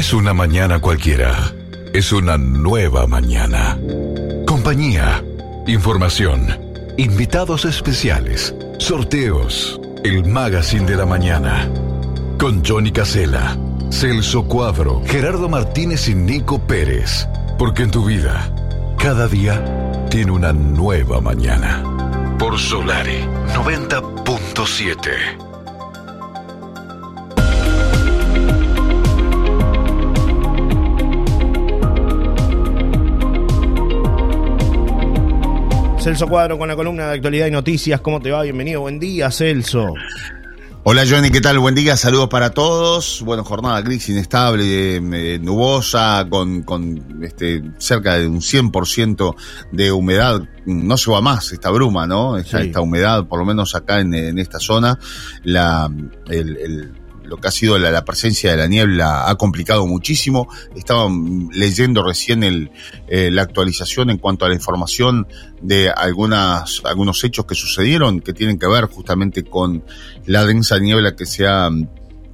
es 0.00 0.14
una 0.14 0.32
mañana 0.32 0.80
cualquiera. 0.80 1.52
Es 1.92 2.10
una 2.10 2.38
nueva 2.38 3.06
mañana. 3.06 3.78
Compañía, 4.46 5.22
información, 5.66 6.58
invitados 6.96 7.66
especiales, 7.66 8.54
sorteos, 8.78 9.78
el 10.02 10.24
magazine 10.24 10.86
de 10.86 10.96
la 10.96 11.04
mañana. 11.04 11.70
Con 12.38 12.64
Johnny 12.64 12.92
Casella, 12.92 13.58
Celso 13.90 14.44
Cuadro, 14.44 15.02
Gerardo 15.04 15.50
Martínez 15.50 16.08
y 16.08 16.14
Nico 16.14 16.58
Pérez. 16.66 17.28
Porque 17.58 17.82
en 17.82 17.90
tu 17.90 18.06
vida, 18.06 18.50
cada 18.96 19.28
día 19.28 19.62
tiene 20.08 20.30
una 20.32 20.54
nueva 20.54 21.20
mañana. 21.20 21.84
Por 22.38 22.58
Solari 22.58 23.20
90.7. 23.54 25.49
Celso 36.00 36.26
Cuadro 36.26 36.56
con 36.56 36.66
la 36.66 36.76
columna 36.76 37.08
de 37.08 37.14
actualidad 37.16 37.46
y 37.46 37.50
noticias. 37.50 38.00
¿Cómo 38.00 38.20
te 38.20 38.30
va? 38.30 38.42
Bienvenido. 38.42 38.80
Buen 38.80 38.98
día, 38.98 39.30
Celso. 39.30 39.92
Hola 40.82 41.04
Johnny, 41.06 41.30
¿qué 41.30 41.42
tal? 41.42 41.58
Buen 41.58 41.74
día, 41.74 41.94
saludos 41.94 42.30
para 42.30 42.50
todos. 42.50 43.20
Bueno, 43.22 43.44
jornada 43.44 43.82
gris, 43.82 44.08
inestable, 44.08 44.96
eh, 44.96 45.38
nubosa, 45.38 46.26
con, 46.30 46.62
con 46.62 47.22
este, 47.22 47.62
cerca 47.76 48.14
de 48.14 48.26
un 48.26 48.40
100% 48.40 49.34
de 49.72 49.92
humedad. 49.92 50.40
No 50.64 50.96
se 50.96 51.10
va 51.10 51.20
más 51.20 51.52
esta 51.52 51.68
bruma, 51.68 52.06
¿no? 52.06 52.38
Esta, 52.38 52.62
esta 52.62 52.80
humedad, 52.80 53.26
por 53.26 53.38
lo 53.38 53.44
menos 53.44 53.74
acá 53.74 54.00
en, 54.00 54.14
en 54.14 54.38
esta 54.38 54.58
zona. 54.58 54.98
La, 55.44 55.90
el, 56.30 56.56
el 56.56 56.92
lo 57.30 57.36
que 57.36 57.46
ha 57.46 57.52
sido 57.52 57.78
la, 57.78 58.04
presencia 58.04 58.50
de 58.50 58.56
la 58.56 58.66
niebla 58.66 59.30
ha 59.30 59.36
complicado 59.36 59.86
muchísimo. 59.86 60.48
Estaban 60.74 61.48
leyendo 61.52 62.02
recién 62.02 62.42
el, 62.42 62.72
eh, 63.06 63.30
la 63.30 63.42
actualización 63.42 64.10
en 64.10 64.18
cuanto 64.18 64.44
a 64.44 64.48
la 64.48 64.56
información 64.56 65.28
de 65.62 65.90
algunas, 65.90 66.82
algunos 66.84 67.22
hechos 67.22 67.46
que 67.46 67.54
sucedieron 67.54 68.20
que 68.20 68.32
tienen 68.32 68.58
que 68.58 68.66
ver 68.66 68.86
justamente 68.86 69.44
con 69.44 69.84
la 70.26 70.44
densa 70.44 70.80
niebla 70.80 71.14
que 71.14 71.24
se 71.24 71.46
ha 71.46 71.70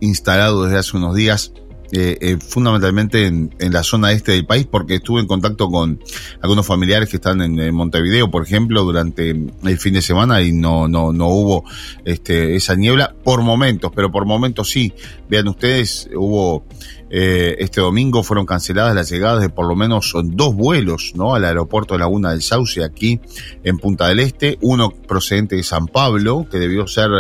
instalado 0.00 0.64
desde 0.64 0.78
hace 0.78 0.97
unos 0.97 1.14
días 1.14 1.53
eh, 1.92 2.18
eh, 2.20 2.36
fundamentalmente 2.38 3.26
en, 3.26 3.50
la 3.58 3.82
zona 3.82 4.12
este 4.12 4.32
del 4.32 4.46
país, 4.46 4.66
porque 4.66 4.96
estuve 4.96 5.20
en 5.20 5.26
contacto 5.26 5.68
con 5.68 6.00
algunos 6.40 6.66
familiares 6.66 7.08
que 7.08 7.16
están 7.16 7.40
en, 7.42 7.74
Montevideo, 7.74 8.30
por 8.30 8.44
ejemplo, 8.44 8.82
durante 8.84 9.30
el 9.30 9.78
fin 9.78 9.94
de 9.94 10.02
semana 10.02 10.42
y 10.42 10.52
no, 10.52 10.88
no, 10.88 11.12
no 11.12 11.28
hubo 11.28 11.64
este, 12.04 12.56
esa 12.56 12.74
niebla 12.74 13.14
por 13.24 13.42
momentos, 13.42 13.92
pero 13.94 14.10
por 14.10 14.26
momentos 14.26 14.70
sí. 14.70 14.92
Vean 15.28 15.48
ustedes, 15.48 16.08
hubo 16.14 16.64
eh, 17.08 17.56
este 17.60 17.80
domingo 17.80 18.22
fueron 18.22 18.46
canceladas 18.46 18.94
las 18.94 19.08
llegadas 19.08 19.40
de 19.40 19.48
por 19.48 19.66
lo 19.66 19.76
menos 19.76 20.12
dos 20.24 20.54
vuelos 20.54 21.12
¿no? 21.14 21.34
al 21.34 21.44
aeropuerto 21.44 21.94
de 21.94 22.00
Laguna 22.00 22.30
del 22.30 22.42
Sauce 22.42 22.82
aquí 22.82 23.20
en 23.62 23.78
Punta 23.78 24.08
del 24.08 24.20
Este, 24.20 24.58
uno 24.60 24.90
procedente 24.90 25.56
de 25.56 25.62
San 25.62 25.86
Pablo, 25.86 26.46
que 26.50 26.58
debió 26.58 26.86
ser 26.88 27.10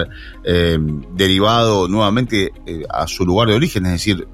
eh, 0.44 0.78
derivado 1.14 1.86
nuevamente 1.88 2.50
eh, 2.66 2.82
a 2.88 3.06
su 3.06 3.24
lugar 3.24 3.48
de 3.48 3.54
origen, 3.54 3.86
es 3.86 3.92
decir, 3.92 4.26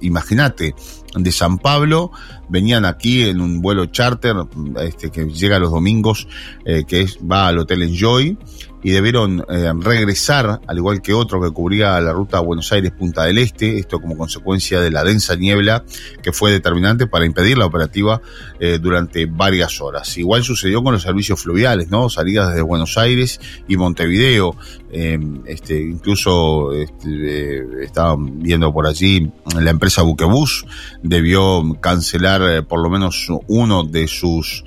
imagínate, 0.00 0.74
de 1.14 1.32
San 1.32 1.58
Pablo, 1.58 2.10
venían 2.48 2.84
aquí 2.84 3.22
en 3.28 3.40
un 3.40 3.60
vuelo 3.60 3.86
charter 3.86 4.36
este, 4.80 5.10
que 5.10 5.26
llega 5.26 5.58
los 5.58 5.70
domingos, 5.70 6.28
que 6.64 7.00
es, 7.00 7.18
va 7.18 7.48
al 7.48 7.58
Hotel 7.58 7.82
Enjoy, 7.82 8.36
y 8.82 8.90
debieron 8.90 9.44
eh, 9.48 9.72
regresar, 9.80 10.60
al 10.66 10.76
igual 10.76 11.02
que 11.02 11.12
otro 11.12 11.40
que 11.40 11.50
cubría 11.50 12.00
la 12.00 12.12
ruta 12.12 12.40
Buenos 12.40 12.70
Aires-Punta 12.72 13.24
del 13.24 13.38
Este, 13.38 13.78
esto 13.78 14.00
como 14.00 14.16
consecuencia 14.16 14.80
de 14.80 14.90
la 14.90 15.04
densa 15.04 15.34
niebla 15.34 15.84
que 16.22 16.32
fue 16.32 16.52
determinante 16.52 17.06
para 17.06 17.26
impedir 17.26 17.58
la 17.58 17.66
operativa 17.66 18.20
eh, 18.60 18.78
durante 18.80 19.26
varias 19.26 19.80
horas. 19.80 20.16
Igual 20.16 20.44
sucedió 20.44 20.82
con 20.82 20.92
los 20.92 21.02
servicios 21.02 21.40
fluviales, 21.42 21.90
¿no? 21.90 22.08
Salidas 22.08 22.50
desde 22.50 22.62
Buenos 22.62 22.96
Aires 22.98 23.40
y 23.66 23.76
Montevideo, 23.76 24.56
eh, 24.92 25.18
este, 25.46 25.80
incluso 25.80 26.72
este, 26.72 27.84
estaban 27.84 28.40
viendo 28.40 28.72
por 28.72 28.86
allí 28.86 29.30
la 29.60 29.70
empresa 29.70 30.02
Buquebus 30.02 30.64
debió 31.02 31.62
cancelar 31.80 32.64
por 32.66 32.82
lo 32.82 32.88
menos 32.88 33.28
uno 33.48 33.84
de 33.84 34.06
sus 34.08 34.64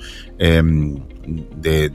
de, 1.25 1.91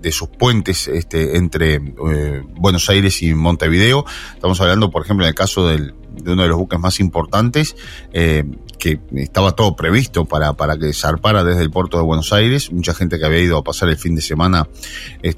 de, 0.00 0.12
sus 0.12 0.28
puentes 0.28 0.88
este, 0.88 1.36
entre 1.36 1.74
eh, 1.74 2.42
Buenos 2.56 2.88
Aires 2.90 3.22
y 3.22 3.34
Montevideo. 3.34 4.04
Estamos 4.34 4.60
hablando, 4.60 4.90
por 4.90 5.02
ejemplo, 5.02 5.24
en 5.24 5.30
el 5.30 5.34
caso 5.34 5.66
del, 5.66 5.94
de 6.10 6.32
uno 6.32 6.42
de 6.42 6.48
los 6.48 6.58
buques 6.58 6.78
más 6.78 7.00
importantes, 7.00 7.76
eh, 8.12 8.44
que 8.78 9.00
estaba 9.16 9.52
todo 9.52 9.76
previsto 9.76 10.24
para, 10.24 10.52
para 10.54 10.76
que 10.76 10.92
zarpara 10.92 11.44
desde 11.44 11.62
el 11.62 11.70
puerto 11.70 11.96
de 11.96 12.04
Buenos 12.04 12.32
Aires. 12.32 12.72
Mucha 12.72 12.94
gente 12.94 13.18
que 13.18 13.24
había 13.24 13.40
ido 13.40 13.58
a 13.58 13.64
pasar 13.64 13.88
el 13.88 13.96
fin 13.96 14.14
de 14.14 14.22
semana 14.22 14.68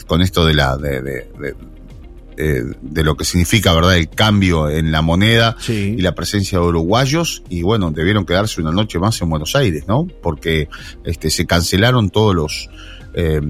con 0.06 0.22
esto 0.22 0.44
de 0.44 0.54
la 0.54 0.76
de, 0.76 1.28
eh, 2.38 2.64
de 2.82 3.02
lo 3.02 3.16
que 3.16 3.24
significa, 3.24 3.72
¿verdad?, 3.72 3.96
el 3.96 4.10
cambio 4.10 4.68
en 4.68 4.92
la 4.92 5.00
moneda 5.00 5.56
y 5.68 6.02
la 6.02 6.14
presencia 6.14 6.58
de 6.58 6.66
uruguayos. 6.66 7.42
Y 7.48 7.62
bueno, 7.62 7.92
debieron 7.92 8.26
quedarse 8.26 8.60
una 8.60 8.72
noche 8.72 8.98
más 8.98 9.20
en 9.22 9.30
Buenos 9.30 9.56
Aires, 9.56 9.84
¿no? 9.88 10.06
Porque 10.22 10.68
este, 11.04 11.30
se 11.30 11.46
cancelaron 11.46 12.10
todos 12.10 12.34
los, 12.34 12.68
eh, 13.16 13.40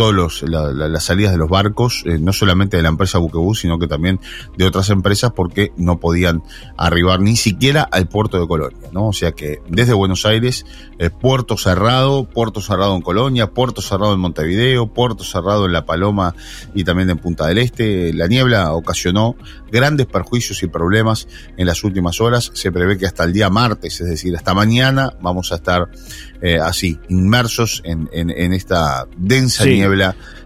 todas 0.00 0.42
las 0.42 1.04
salidas 1.04 1.30
de 1.32 1.36
los 1.36 1.50
barcos, 1.50 2.04
eh, 2.06 2.16
no 2.18 2.32
solamente 2.32 2.78
de 2.78 2.82
la 2.82 2.88
empresa 2.88 3.18
Buquebus, 3.18 3.60
sino 3.60 3.78
que 3.78 3.86
también 3.86 4.18
de 4.56 4.64
otras 4.64 4.88
empresas 4.88 5.32
porque 5.36 5.74
no 5.76 6.00
podían 6.00 6.42
arribar 6.78 7.20
ni 7.20 7.36
siquiera 7.36 7.82
al 7.82 8.08
puerto 8.08 8.40
de 8.40 8.48
Colonia, 8.48 8.88
¿no? 8.92 9.08
O 9.08 9.12
sea 9.12 9.32
que 9.32 9.58
desde 9.68 9.92
Buenos 9.92 10.24
Aires, 10.24 10.64
eh, 10.98 11.10
puerto 11.10 11.58
cerrado, 11.58 12.24
puerto 12.24 12.62
cerrado 12.62 12.96
en 12.96 13.02
Colonia, 13.02 13.48
puerto 13.48 13.82
cerrado 13.82 14.14
en 14.14 14.20
Montevideo, 14.20 14.86
puerto 14.86 15.22
cerrado 15.22 15.66
en 15.66 15.74
La 15.74 15.84
Paloma 15.84 16.34
y 16.74 16.84
también 16.84 17.10
en 17.10 17.18
Punta 17.18 17.46
del 17.46 17.58
Este. 17.58 18.14
La 18.14 18.26
niebla 18.26 18.72
ocasionó 18.72 19.36
grandes 19.70 20.06
perjuicios 20.06 20.62
y 20.62 20.66
problemas 20.68 21.28
en 21.58 21.66
las 21.66 21.84
últimas 21.84 22.22
horas. 22.22 22.50
Se 22.54 22.72
prevé 22.72 22.96
que 22.96 23.04
hasta 23.04 23.24
el 23.24 23.34
día 23.34 23.50
martes, 23.50 24.00
es 24.00 24.08
decir, 24.08 24.34
hasta 24.34 24.54
mañana, 24.54 25.12
vamos 25.20 25.52
a 25.52 25.56
estar 25.56 25.90
eh, 26.40 26.58
así, 26.58 26.98
inmersos 27.10 27.82
en, 27.84 28.08
en, 28.12 28.54
esta 28.54 29.06
densa 29.18 29.66
niebla 29.66 29.89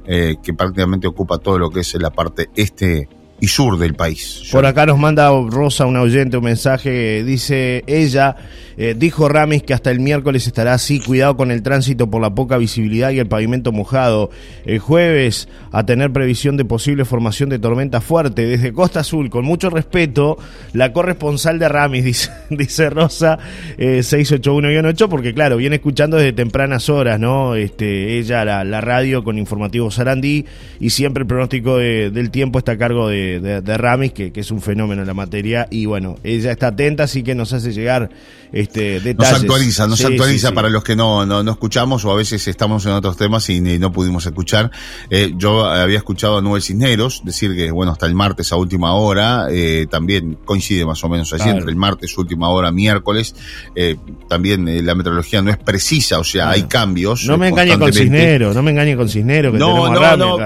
eh, 0.07 0.37
que 0.43 0.55
prácticamente 0.55 1.07
ocupa 1.07 1.39
todo 1.39 1.59
lo 1.59 1.71
que 1.71 1.81
es 1.81 1.95
la 1.95 2.11
parte 2.11 2.51
este 2.55 3.09
sur 3.49 3.79
del 3.79 3.95
país. 3.95 4.43
Por 4.51 4.67
acá 4.67 4.87
nos 4.87 4.99
manda 4.99 5.31
Rosa, 5.31 5.87
un 5.87 5.97
oyente, 5.97 6.37
un 6.37 6.45
mensaje, 6.45 7.25
dice 7.25 7.85
ella, 7.87 8.37
eh, 8.77 8.95
dijo 8.97 9.29
Ramis 9.29 9.63
que 9.63 9.75
hasta 9.75 9.91
el 9.91 10.01
miércoles 10.01 10.47
estará 10.47 10.75
así, 10.75 11.01
cuidado 11.01 11.37
con 11.37 11.51
el 11.51 11.63
tránsito 11.63 12.11
por 12.11 12.21
la 12.21 12.35
poca 12.35 12.59
visibilidad 12.59 13.11
y 13.11 13.19
el 13.19 13.27
pavimento 13.27 13.73
mojado. 13.73 14.31
El 14.65 14.79
jueves 14.79 15.49
a 15.71 15.87
tener 15.87 16.13
previsión 16.13 16.57
de 16.57 16.65
posible 16.65 17.05
formación 17.05 17.49
de 17.49 17.59
tormenta 17.59 18.01
fuerte 18.01 18.47
desde 18.47 18.73
Costa 18.73 19.01
Azul, 19.01 19.31
con 19.31 19.45
mucho 19.45 19.71
respeto, 19.71 20.39
la 20.73 20.93
corresponsal 20.93 21.59
de 21.59 21.69
Ramis, 21.69 22.05
dice, 22.05 22.31
dice 22.51 22.91
Rosa, 22.91 23.39
eh, 23.79 24.01
681-8, 24.01 25.09
porque 25.09 25.35
claro, 25.35 25.57
viene 25.57 25.77
escuchando 25.77 26.17
desde 26.17 26.33
tempranas 26.33 26.89
horas, 26.89 27.21
¿no? 27.21 27.55
Este, 27.55 28.19
ella 28.19 28.45
la, 28.45 28.81
radio 28.85 29.25
con 29.25 29.39
informativo 29.39 29.91
Sarandí 29.91 30.45
y 30.81 30.91
siempre 30.91 31.23
el 31.23 31.27
pronóstico 31.27 31.79
del 31.79 32.31
tiempo 32.31 32.59
está 32.59 32.73
a 32.73 32.79
cargo 32.79 33.09
de 33.09 33.34
de, 33.41 33.77
Ramis, 33.77 34.13
que, 34.13 34.33
es 34.35 34.51
un 34.51 34.61
fenómeno 34.61 35.03
en 35.03 35.09
la 35.09 35.15
materia, 35.15 35.67
y 35.71 35.87
bueno, 35.87 36.17
ella 36.23 36.53
está 36.53 36.69
atenta, 36.69 37.05
así 37.05 37.23
que 37.23 37.35
nos 37.35 37.53
hace 37.53 37.73
llegar 37.73 38.11
este, 38.53 39.01
detalles. 39.01 39.33
Nos 39.33 39.41
actualiza, 39.41 39.87
nos 39.87 40.05
actualiza 40.05 40.53
para 40.53 40.69
los 40.69 40.85
que 40.85 40.95
no, 40.95 41.27
no, 41.27 41.51
escuchamos 41.51 42.05
o 42.05 42.13
a 42.13 42.15
veces 42.15 42.47
estamos 42.47 42.87
en 42.87 42.93
otros 42.93 43.17
temas 43.17 43.49
y, 43.51 43.61
no 43.61 43.93
pudimos 43.93 44.25
escuchar. 44.27 44.71
Eh, 45.11 45.33
yo 45.37 45.65
había 45.65 45.99
escuchado 45.99 46.39
a 46.39 46.43
Nubel 46.43 46.63
Cisneros 46.63 47.23
decir 47.25 47.55
que, 47.57 47.71
bueno, 47.71 47.93
hasta 47.93 48.07
el 48.07 48.15
martes 48.15 48.53
a 48.53 48.57
última 48.57 48.95
hora, 48.95 49.49
eh, 49.51 49.87
también 49.91 50.39
coincide 50.45 50.87
más 50.87 51.03
o 51.03 51.09
menos 51.09 51.33
allí, 51.33 51.49
entre 51.49 51.71
el 51.71 51.77
martes, 51.77 52.17
última 52.17 52.49
hora, 52.51 52.71
miércoles, 52.71 53.35
eh, 53.75 53.97
también 54.29 54.87
la 54.87 54.95
meteorología 54.95 55.43
no 55.43 55.51
es 55.51 55.59
precisa, 55.59 56.19
o 56.19 56.25
sea, 56.25 56.51
hay 56.51 56.65
cambios. 56.65 57.25
No 57.27 57.37
me 57.37 57.49
engañe 57.49 57.79
con 57.79 57.93
Cisneros, 57.93 58.55
no 58.55 58.63
me 58.63 58.71
engañe 58.71 58.97
con 58.97 59.09
Cisneros. 59.09 59.55
no, 59.55 59.93
no, 59.93 60.17
no, 60.17 60.39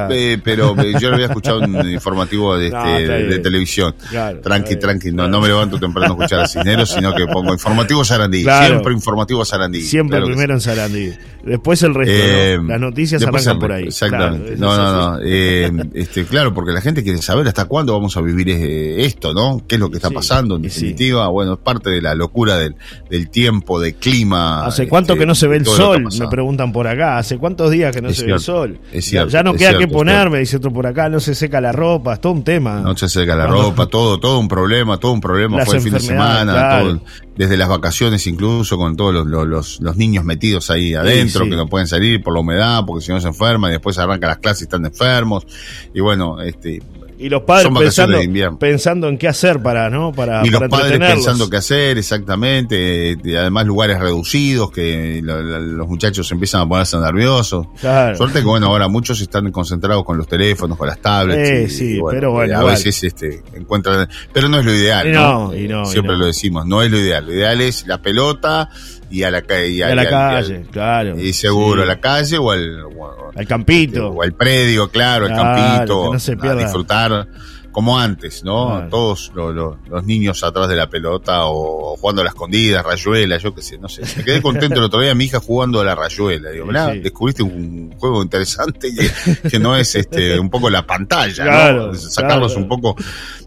pero 0.42 0.74
yo 0.98 1.08
lo 1.08 1.14
había 1.14 1.26
escuchado 1.26 1.60
un 1.60 1.90
informativo 1.90 2.56
de 2.56 2.67
este, 2.68 3.24
de 3.24 3.38
televisión. 3.38 3.94
tranqui, 4.42 4.76
tranqui, 4.76 5.12
no, 5.12 5.28
no 5.28 5.40
me 5.40 5.48
levanto 5.48 5.78
temprano 5.78 6.14
a 6.14 6.16
escuchar 6.16 6.40
a 6.40 6.48
Cisneros, 6.48 6.90
sino 6.90 7.14
que 7.14 7.26
pongo 7.26 7.52
informativo 7.52 8.04
Sarandí. 8.04 8.44
Siempre 8.44 8.92
informativo 8.92 9.44
Sarandí. 9.44 9.82
Siempre 9.82 10.20
primero 10.22 10.54
en 10.54 10.60
Sarandí. 10.60 11.12
Después 11.44 11.82
el 11.82 11.94
resto, 11.94 12.12
eh, 12.14 12.58
Las 12.62 12.80
noticias 12.80 13.22
arrancan 13.22 13.58
por 13.58 13.72
ahí. 13.72 13.84
Exactamente. 13.84 14.56
no, 14.56 14.76
no, 14.76 15.12
no. 15.12 15.20
Eh, 15.24 15.70
este, 15.94 16.24
claro, 16.24 16.52
porque 16.52 16.72
la 16.72 16.80
gente 16.80 17.02
quiere 17.02 17.22
saber 17.22 17.46
hasta 17.48 17.64
cuándo 17.64 17.92
vamos 17.94 18.16
a 18.16 18.20
vivir 18.20 18.50
eh, 18.50 19.04
esto, 19.04 19.32
¿no? 19.32 19.62
¿Qué 19.66 19.76
es 19.76 19.80
lo 19.80 19.90
que 19.90 19.96
está 19.96 20.10
pasando? 20.10 20.56
En 20.56 20.62
definitiva, 20.62 21.28
bueno, 21.28 21.54
es 21.54 21.58
parte 21.60 21.90
de 21.90 22.02
la 22.02 22.14
locura 22.14 22.58
del, 22.58 22.74
del 23.08 23.30
tiempo, 23.30 23.80
del 23.80 23.94
clima. 23.94 24.66
¿Hace 24.66 24.88
cuánto 24.88 25.14
este, 25.14 25.20
que 25.20 25.26
no 25.26 25.34
se 25.34 25.46
ve 25.46 25.56
el 25.56 25.66
sol? 25.66 26.08
Me 26.18 26.28
preguntan 26.28 26.72
por 26.72 26.86
acá. 26.86 27.18
¿Hace 27.18 27.38
cuántos 27.38 27.70
días 27.70 27.94
que 27.94 28.02
no 28.02 28.12
se 28.12 28.26
ve 28.26 28.32
el 28.32 28.40
sol? 28.40 28.78
Es 28.92 29.06
cierto, 29.06 29.30
ya 29.30 29.42
no 29.42 29.54
queda 29.54 29.78
que 29.78 29.88
ponerme, 29.88 30.40
dice 30.40 30.56
otro 30.56 30.72
por 30.72 30.86
acá, 30.86 31.08
no 31.08 31.20
se 31.20 31.34
seca 31.34 31.60
la 31.60 31.72
ropa, 31.72 32.14
es 32.14 32.20
todo 32.20 32.32
un 32.32 32.44
tema 32.44 32.57
problema. 32.62 32.80
No 32.80 32.96
se 32.96 33.08
seca 33.08 33.36
la 33.36 33.46
ropa, 33.46 33.86
todo, 33.86 34.18
todo 34.18 34.38
un 34.38 34.48
problema, 34.48 34.98
todo 34.98 35.12
un 35.12 35.20
problema. 35.20 35.64
Fue 35.64 35.76
el 35.76 35.82
fin 35.82 35.92
de 35.92 36.00
semana, 36.00 37.00
desde 37.36 37.56
las 37.56 37.68
vacaciones 37.68 38.26
incluso, 38.26 38.76
con 38.76 38.96
todos 38.96 39.26
los, 39.26 39.80
los, 39.80 39.96
niños 39.96 40.24
metidos 40.24 40.70
ahí 40.70 40.94
adentro, 40.94 41.44
que 41.44 41.56
no 41.56 41.66
pueden 41.66 41.86
salir 41.86 42.22
por 42.22 42.34
la 42.34 42.40
humedad, 42.40 42.84
porque 42.86 43.04
si 43.04 43.12
no 43.12 43.20
se 43.20 43.28
enferman, 43.28 43.70
y 43.70 43.74
después 43.74 43.98
arrancan 43.98 44.30
las 44.30 44.38
clases 44.38 44.62
y 44.62 44.64
están 44.64 44.84
enfermos. 44.84 45.46
Y 45.94 46.00
bueno, 46.00 46.40
este 46.40 46.82
y 47.18 47.28
los 47.28 47.42
padres 47.42 47.72
pensando, 47.76 48.58
pensando 48.58 49.08
en 49.08 49.18
qué 49.18 49.26
hacer 49.26 49.60
para, 49.60 49.90
¿no? 49.90 50.12
Para, 50.12 50.46
y 50.46 50.50
los 50.50 50.62
padres 50.68 51.00
pensando 51.00 51.50
qué 51.50 51.56
hacer, 51.56 51.98
exactamente. 51.98 53.16
Y 53.22 53.34
además 53.34 53.66
lugares 53.66 53.98
reducidos, 53.98 54.70
que 54.70 55.20
los 55.22 55.88
muchachos 55.88 56.30
empiezan 56.30 56.60
a 56.60 56.68
ponerse 56.68 56.96
nerviosos. 56.98 57.66
Suerte 57.80 58.40
que 58.40 58.46
bueno, 58.46 58.68
ahora 58.68 58.86
muchos 58.88 59.20
están 59.20 59.50
concentrados 59.50 60.04
con 60.04 60.16
los 60.16 60.28
teléfonos, 60.28 60.78
con 60.78 60.86
las 60.86 61.00
tablets. 61.00 61.76
sí, 61.76 62.00
pero 62.08 62.32
bueno. 62.32 62.58
A 62.58 62.64
veces 62.64 63.02
este, 63.02 63.42
encuentran. 63.54 64.08
Pero 64.32 64.48
no 64.48 64.60
es 64.60 64.64
lo 64.64 64.72
ideal. 64.72 65.10
no, 65.12 65.86
Siempre 65.86 66.16
lo 66.16 66.26
decimos, 66.26 66.66
no 66.66 66.82
es 66.82 66.90
lo 66.90 66.98
ideal. 66.98 67.26
Lo 67.26 67.32
ideal 67.32 67.60
es 67.60 67.86
la 67.86 68.00
pelota 68.00 68.70
y 69.10 69.22
a 69.22 69.30
la, 69.30 69.42
y 69.66 69.82
a, 69.82 69.94
la 69.94 70.08
calle, 70.08 70.66
claro. 70.70 71.18
Y 71.18 71.32
seguro, 71.32 71.82
a 71.82 71.86
la 71.86 72.00
calle 72.00 72.38
o 72.38 72.50
al, 72.50 72.84
al 73.34 73.46
campito. 73.46 74.10
O 74.10 74.22
al 74.22 74.32
predio, 74.32 74.88
claro, 74.90 75.26
al 75.26 75.34
campito. 75.34 76.12
a 76.12 76.54
disfrutar 76.54 77.26
como 77.72 77.98
antes, 77.98 78.44
¿no? 78.44 78.88
Todos 78.88 79.32
los 79.34 80.04
niños 80.04 80.42
atrás 80.42 80.68
de 80.68 80.76
la 80.76 80.88
pelota 80.88 81.46
o 81.46 81.96
jugando 81.96 82.22
a 82.22 82.24
la 82.24 82.30
escondida, 82.30 82.82
rayuela, 82.82 83.38
yo 83.38 83.54
qué 83.54 83.62
sé, 83.62 83.78
no 83.78 83.88
sé. 83.88 84.02
Me 84.16 84.24
quedé 84.24 84.42
contento 84.42 84.78
el 84.78 84.84
otro 84.84 85.00
día 85.00 85.14
mi 85.14 85.24
hija 85.24 85.40
jugando 85.40 85.80
a 85.80 85.84
la 85.84 85.94
rayuela. 85.94 86.50
Digo, 86.50 86.66
mirá, 86.66 86.88
descubriste 86.94 87.42
un 87.42 87.94
juego 87.98 88.22
interesante 88.22 88.90
que, 89.48 89.58
no 89.58 89.76
es 89.76 89.94
este 89.94 90.38
un 90.38 90.50
poco 90.50 90.70
la 90.70 90.86
pantalla, 90.86 91.72
¿no? 91.72 91.94
Sacarlos 91.94 92.56
un 92.56 92.68
poco 92.68 92.96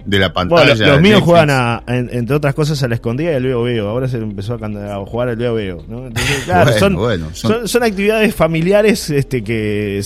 de 0.05 0.19
la 0.19 0.33
pantalla. 0.33 0.75
los 0.87 1.01
míos 1.01 1.21
juegan, 1.21 1.49
a, 1.49 1.83
entre 1.87 2.35
otras 2.35 2.53
cosas, 2.53 2.81
a 2.83 2.87
la 2.87 2.95
escondida 2.95 3.31
y 3.31 3.35
al 3.35 3.43
veo 3.43 3.63
veo. 3.63 3.89
Ahora 3.89 4.07
se 4.07 4.17
empezó 4.17 4.53
a, 4.53 5.05
jugar 5.05 5.29
al 5.29 5.35
veo 5.35 5.53
veo. 5.53 5.83
¿no? 5.87 6.09
claro, 6.45 6.71
son, 6.77 7.67
son, 7.67 7.83
actividades 7.83 8.33
familiares 8.35 9.09
este, 9.09 9.43
que 9.43 10.01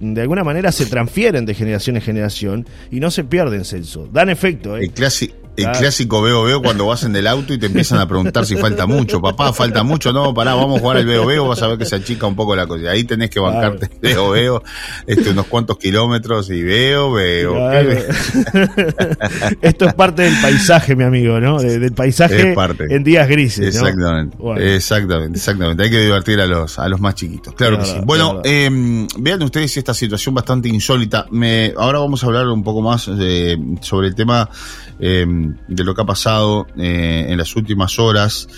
de 0.00 0.20
alguna 0.20 0.44
manera 0.44 0.72
se 0.72 0.86
transfieren 0.86 1.46
de 1.46 1.54
generación 1.54 1.96
en 1.96 2.02
generación 2.02 2.66
y 2.90 3.00
no 3.00 3.10
se 3.10 3.24
pierden, 3.24 3.43
Celso. 3.64 4.08
Dan 4.10 4.30
efecto. 4.30 4.76
¿eh? 4.76 4.84
El, 4.84 4.92
clásico 4.92 5.43
el 5.56 5.70
clásico 5.72 6.22
veo 6.22 6.42
veo 6.44 6.62
cuando 6.62 6.86
vas 6.86 7.04
en 7.04 7.14
el 7.16 7.26
auto 7.26 7.54
y 7.54 7.58
te 7.58 7.66
empiezan 7.66 7.98
a 8.00 8.08
preguntar 8.08 8.46
si 8.46 8.56
falta 8.56 8.86
mucho. 8.86 9.20
Papá, 9.20 9.52
falta 9.52 9.82
mucho. 9.82 10.12
No, 10.12 10.34
pará, 10.34 10.54
vamos 10.54 10.78
a 10.78 10.80
jugar 10.80 10.96
al 10.98 11.06
veo 11.06 11.26
veo. 11.26 11.48
Vas 11.48 11.62
a 11.62 11.68
ver 11.68 11.78
que 11.78 11.84
se 11.84 11.96
achica 11.96 12.26
un 12.26 12.36
poco 12.36 12.56
la 12.56 12.66
cosa. 12.66 12.90
Ahí 12.90 13.04
tenés 13.04 13.30
que 13.30 13.40
bancarte 13.40 13.90
veo 14.00 14.30
veo 14.30 14.62
este, 15.06 15.30
unos 15.30 15.46
cuantos 15.46 15.78
kilómetros 15.78 16.50
y 16.50 16.62
veo 16.62 17.12
veo. 17.12 17.70
Esto 19.60 19.86
es 19.86 19.94
parte 19.94 20.22
del 20.22 20.34
paisaje, 20.40 20.96
mi 20.96 21.04
amigo, 21.04 21.40
¿no? 21.40 21.60
del 21.60 21.92
paisaje 21.92 22.54
en 22.90 23.04
días 23.04 23.28
grises. 23.28 23.74
Exactamente. 23.74 24.36
Exactamente, 24.74 25.38
exactamente. 25.38 25.82
Hay 25.84 25.90
que 25.90 26.00
divertir 26.00 26.40
a 26.40 26.46
los, 26.46 26.78
a 26.78 26.88
los 26.88 27.00
más 27.00 27.14
chiquitos. 27.14 27.54
Claro, 27.54 27.78
que 27.78 27.86
sí. 27.86 27.96
Bueno, 28.04 28.40
eh, 28.44 29.06
vean 29.18 29.42
ustedes 29.42 29.76
esta 29.76 29.94
situación 29.94 30.34
bastante 30.34 30.68
insólita. 30.68 31.26
Me, 31.30 31.72
ahora 31.76 31.98
vamos 31.98 32.22
a 32.22 32.26
hablar 32.26 32.48
un 32.48 32.62
poco 32.62 32.82
más 32.82 33.06
de, 33.06 33.58
sobre 33.80 34.08
el 34.08 34.14
tema 34.14 34.48
eh, 34.98 35.26
de 35.68 35.84
lo 35.84 35.94
que 35.94 36.02
ha 36.02 36.06
pasado 36.06 36.66
eh, 36.76 37.26
en 37.28 37.38
las 37.38 37.54
últimas 37.56 37.98
horas, 37.98 38.48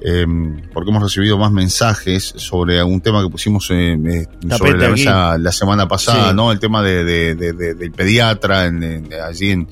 eh, 0.00 0.26
porque 0.72 0.90
hemos 0.90 1.02
recibido 1.02 1.38
más 1.38 1.50
mensajes 1.50 2.32
sobre 2.36 2.82
un 2.82 3.00
tema 3.00 3.22
que 3.22 3.28
pusimos 3.28 3.66
sobre 3.66 3.96
la 4.78 4.88
mesa 4.90 5.38
la 5.38 5.52
semana 5.52 5.88
pasada, 5.88 6.32
¿no? 6.32 6.52
El 6.52 6.60
tema 6.60 6.82
de, 6.82 7.34
del 7.34 7.92
pediatra 7.92 8.70
allí 9.26 9.50
en, 9.50 9.68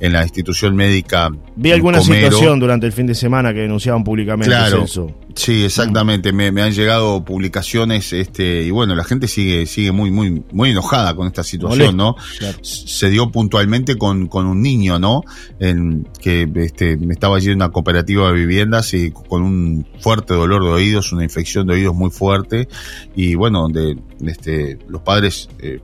en 0.00 0.12
la 0.12 0.22
institución 0.22 0.74
médica. 0.74 1.30
Vi 1.56 1.72
alguna 1.72 2.00
situación 2.00 2.58
durante 2.58 2.86
el 2.86 2.92
fin 2.92 3.06
de 3.06 3.14
semana 3.14 3.52
que 3.52 3.60
denunciaban 3.60 4.02
públicamente 4.04 4.54
claro, 4.54 4.84
eso. 4.84 5.14
Sí, 5.36 5.66
exactamente. 5.66 6.32
Me, 6.32 6.46
han 6.48 6.72
llegado 6.72 7.22
publicaciones, 7.22 8.14
este, 8.14 8.62
y 8.62 8.70
bueno, 8.70 8.94
la 8.94 9.04
gente 9.04 9.28
sigue, 9.28 9.66
sigue 9.66 9.92
muy, 9.92 10.10
muy, 10.10 10.42
muy 10.50 10.70
enojada 10.70 11.14
con 11.14 11.26
esta 11.26 11.44
situación, 11.44 11.94
¿no? 11.94 12.16
Se 12.62 13.10
dio 13.10 13.30
puntualmente 13.30 13.96
con, 13.96 14.28
con 14.28 14.46
un 14.46 14.62
niño, 14.62 14.98
¿no? 14.98 15.22
En, 15.60 16.08
que 16.22 16.50
este, 16.56 16.98
estaba 17.10 17.36
allí 17.36 17.50
en 17.50 17.56
una 17.56 17.68
cooperativa 17.68 18.28
de 18.28 18.32
viviendas 18.32 18.94
y 18.94 19.10
con 19.10 19.42
un 19.42 19.86
fuerte 20.00 20.32
dolor 20.32 20.64
de 20.64 20.70
oídos, 20.70 21.12
una 21.12 21.22
infección 21.22 21.66
de 21.66 21.74
oídos 21.74 21.94
muy 21.94 22.10
fuerte, 22.10 22.66
y 23.14 23.34
bueno, 23.34 23.60
donde 23.60 23.98
este, 24.24 24.78
los 24.88 25.02
padres 25.02 25.50
eh, 25.58 25.80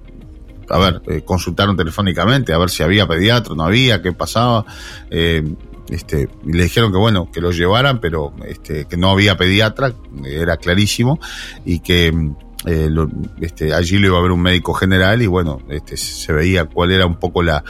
a 0.71 0.79
ver, 0.79 1.03
eh, 1.09 1.23
consultaron 1.23 1.77
telefónicamente 1.77 2.55
a 2.55 2.59
ver 2.59 2.71
si 2.71 2.83
había 2.83 3.07
pediatra, 3.07 3.55
no 3.55 3.65
había, 3.65 4.01
qué 4.01 4.13
pasaba. 4.13 4.65
Eh, 5.11 5.45
este, 5.93 6.29
le 6.45 6.65
dijeron 6.65 6.93
que 6.93 6.99
bueno, 6.99 7.31
que 7.31 7.41
lo 7.41 7.51
llevaran, 7.51 8.01
pero 8.01 8.33
este, 8.47 8.87
que 8.87 8.97
no 8.97 9.11
había 9.11 9.37
pediatra, 9.37 9.95
era 10.25 10.57
clarísimo, 10.57 11.21
y 11.65 11.81
que 11.81 12.09
eh, 12.67 12.89
este, 13.41 13.75
allí 13.75 13.99
lo 13.99 14.09
iba 14.09 14.17
a 14.17 14.21
haber 14.21 14.33
un 14.33 14.43
médico 14.43 14.73
general 14.75 15.23
y 15.23 15.27
bueno, 15.27 15.61
este, 15.69 15.97
se 15.97 16.33
veía 16.33 16.67
cuál 16.67 16.93
era 16.93 17.07
un 17.07 17.17
poco 17.17 17.43
la, 17.43 17.65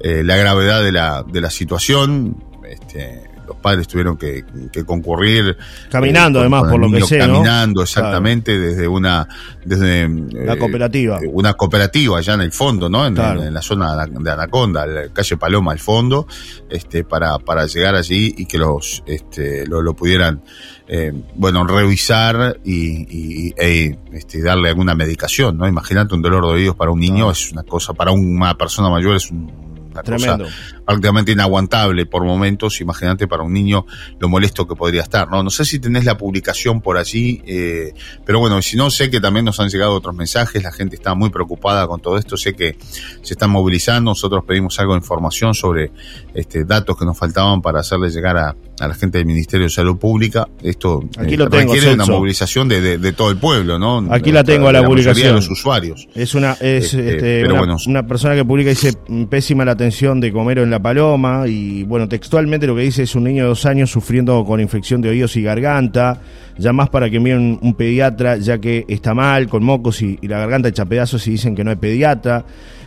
la 0.00 0.36
gravedad 0.36 0.82
de 0.82 0.92
la, 0.92 1.22
de 1.22 1.40
la 1.40 1.50
situación. 1.50 2.42
Este, 2.68 3.31
padres 3.62 3.88
tuvieron 3.88 4.16
que, 4.16 4.44
concurrir 4.84 5.56
caminando 5.90 6.38
eh, 6.38 6.42
además 6.42 6.64
por 6.70 6.80
lo 6.80 6.90
que 6.90 7.02
sé 7.02 7.18
caminando 7.18 7.82
exactamente 7.82 8.58
desde 8.58 8.88
una 8.88 9.26
desde 9.64 10.08
la 10.44 10.56
cooperativa. 10.56 11.18
eh, 11.22 11.30
una 11.32 11.54
cooperativa 11.54 12.18
allá 12.18 12.34
en 12.34 12.42
el 12.42 12.52
fondo 12.52 12.88
no 12.88 13.06
en, 13.06 13.14
la 13.14 13.62
zona 13.62 14.06
de 14.06 14.30
Anaconda 14.30 14.86
la 14.86 15.08
calle 15.08 15.36
Paloma 15.36 15.72
al 15.72 15.78
fondo 15.78 16.26
este 16.68 17.04
para 17.04 17.38
para 17.38 17.66
llegar 17.66 17.94
allí 17.94 18.34
y 18.36 18.46
que 18.46 18.58
los 18.58 19.02
este 19.06 19.66
lo, 19.66 19.94
pudieran 19.94 20.42
eh, 20.88 21.12
bueno 21.34 21.64
revisar 21.66 22.58
y, 22.64 23.48
y 23.48 23.54
e, 23.56 23.98
este, 24.12 24.42
darle 24.42 24.68
alguna 24.68 24.94
medicación 24.94 25.56
no 25.56 25.68
imagínate 25.68 26.14
un 26.14 26.22
dolor 26.22 26.44
de 26.46 26.52
oídos 26.52 26.76
para 26.76 26.90
un 26.90 27.00
niño 27.00 27.30
es 27.30 27.52
una 27.52 27.62
cosa 27.62 27.94
para 27.94 28.10
una 28.10 28.56
persona 28.58 28.90
mayor 28.90 29.16
es 29.16 29.30
un 29.30 29.71
Tremendo. 30.04 30.46
prácticamente 30.84 31.32
inaguantable 31.32 32.06
por 32.06 32.24
momentos. 32.24 32.80
Imagínate 32.80 33.28
para 33.28 33.42
un 33.42 33.52
niño 33.52 33.86
lo 34.18 34.28
molesto 34.28 34.66
que 34.66 34.74
podría 34.74 35.02
estar. 35.02 35.28
No, 35.28 35.42
no 35.42 35.50
sé 35.50 35.64
si 35.64 35.78
tenés 35.78 36.04
la 36.04 36.16
publicación 36.16 36.80
por 36.80 36.96
allí, 36.96 37.42
eh, 37.46 37.92
pero 38.24 38.40
bueno, 38.40 38.60
si 38.62 38.76
no, 38.76 38.90
sé 38.90 39.10
que 39.10 39.20
también 39.20 39.44
nos 39.44 39.60
han 39.60 39.68
llegado 39.68 39.92
otros 39.94 40.14
mensajes. 40.14 40.62
La 40.62 40.72
gente 40.72 40.96
está 40.96 41.14
muy 41.14 41.30
preocupada 41.30 41.86
con 41.86 42.00
todo 42.00 42.16
esto. 42.18 42.36
Sé 42.36 42.54
que 42.54 42.76
se 43.22 43.34
están 43.34 43.50
movilizando. 43.50 44.10
Nosotros 44.10 44.44
pedimos 44.46 44.78
algo 44.78 44.94
de 44.94 44.98
información 44.98 45.54
sobre 45.54 45.92
este, 46.34 46.64
datos 46.64 46.96
que 46.96 47.04
nos 47.04 47.18
faltaban 47.18 47.60
para 47.60 47.80
hacerle 47.80 48.10
llegar 48.10 48.36
a, 48.36 48.56
a 48.80 48.88
la 48.88 48.94
gente 48.94 49.18
del 49.18 49.26
Ministerio 49.26 49.66
de 49.66 49.70
Salud 49.70 49.96
Pública. 49.98 50.48
Esto 50.62 51.04
Aquí 51.18 51.36
lo 51.36 51.46
eh, 51.46 51.50
tengo, 51.50 51.72
requiere 51.72 51.94
una 51.94 52.06
movilización 52.06 52.68
de, 52.68 52.98
de, 52.98 53.12
todo 53.12 53.30
el 53.30 53.36
pueblo, 53.36 53.78
¿no? 53.78 54.06
Aquí 54.10 54.32
la 54.32 54.44
tengo 54.44 54.68
a 54.68 54.72
la, 54.72 54.84
publicación. 54.84 55.28
De 55.28 55.34
los 55.34 55.50
usuarios. 55.50 56.08
Es 56.14 56.34
una 56.34 56.52
es 56.52 56.94
este, 56.94 57.42
este 57.42 57.52
una, 57.86 58.06
persona 58.06 58.34
que 58.34 58.44
publica 58.44 58.70
dice 58.70 58.94
pésima 59.28 59.64
la 59.64 59.72
atención 59.72 60.20
de 60.20 60.32
Comero 60.32 60.62
en 60.62 60.70
La 60.70 60.80
Paloma 60.80 61.46
y 61.46 61.84
bueno, 61.84 62.08
textualmente 62.08 62.66
lo 62.66 62.74
que 62.74 62.82
dice 62.82 63.04
es 63.04 63.14
un 63.14 63.24
niño 63.24 63.44
de 63.44 63.48
dos 63.50 63.66
años 63.66 63.90
sufriendo 63.90 64.44
con 64.44 64.60
infección 64.60 65.00
de 65.00 65.10
oídos 65.10 65.36
y 65.36 65.42
garganta. 65.42 66.20
Ya 66.58 66.72
más 66.72 66.90
para 66.90 67.08
que 67.08 67.18
miren 67.18 67.58
un 67.62 67.74
pediatra 67.74 68.36
ya 68.36 68.58
que 68.58 68.84
está 68.88 69.14
mal 69.14 69.48
con 69.48 69.64
mocos 69.64 70.02
y, 70.02 70.18
y 70.20 70.28
la 70.28 70.38
garganta 70.38 70.68
hecha 70.68 70.84
pedazos 70.84 71.26
y 71.26 71.32
dicen 71.32 71.54
que 71.54 71.64
no 71.64 71.70
hay 71.70 71.76
pediatra. 71.76 72.44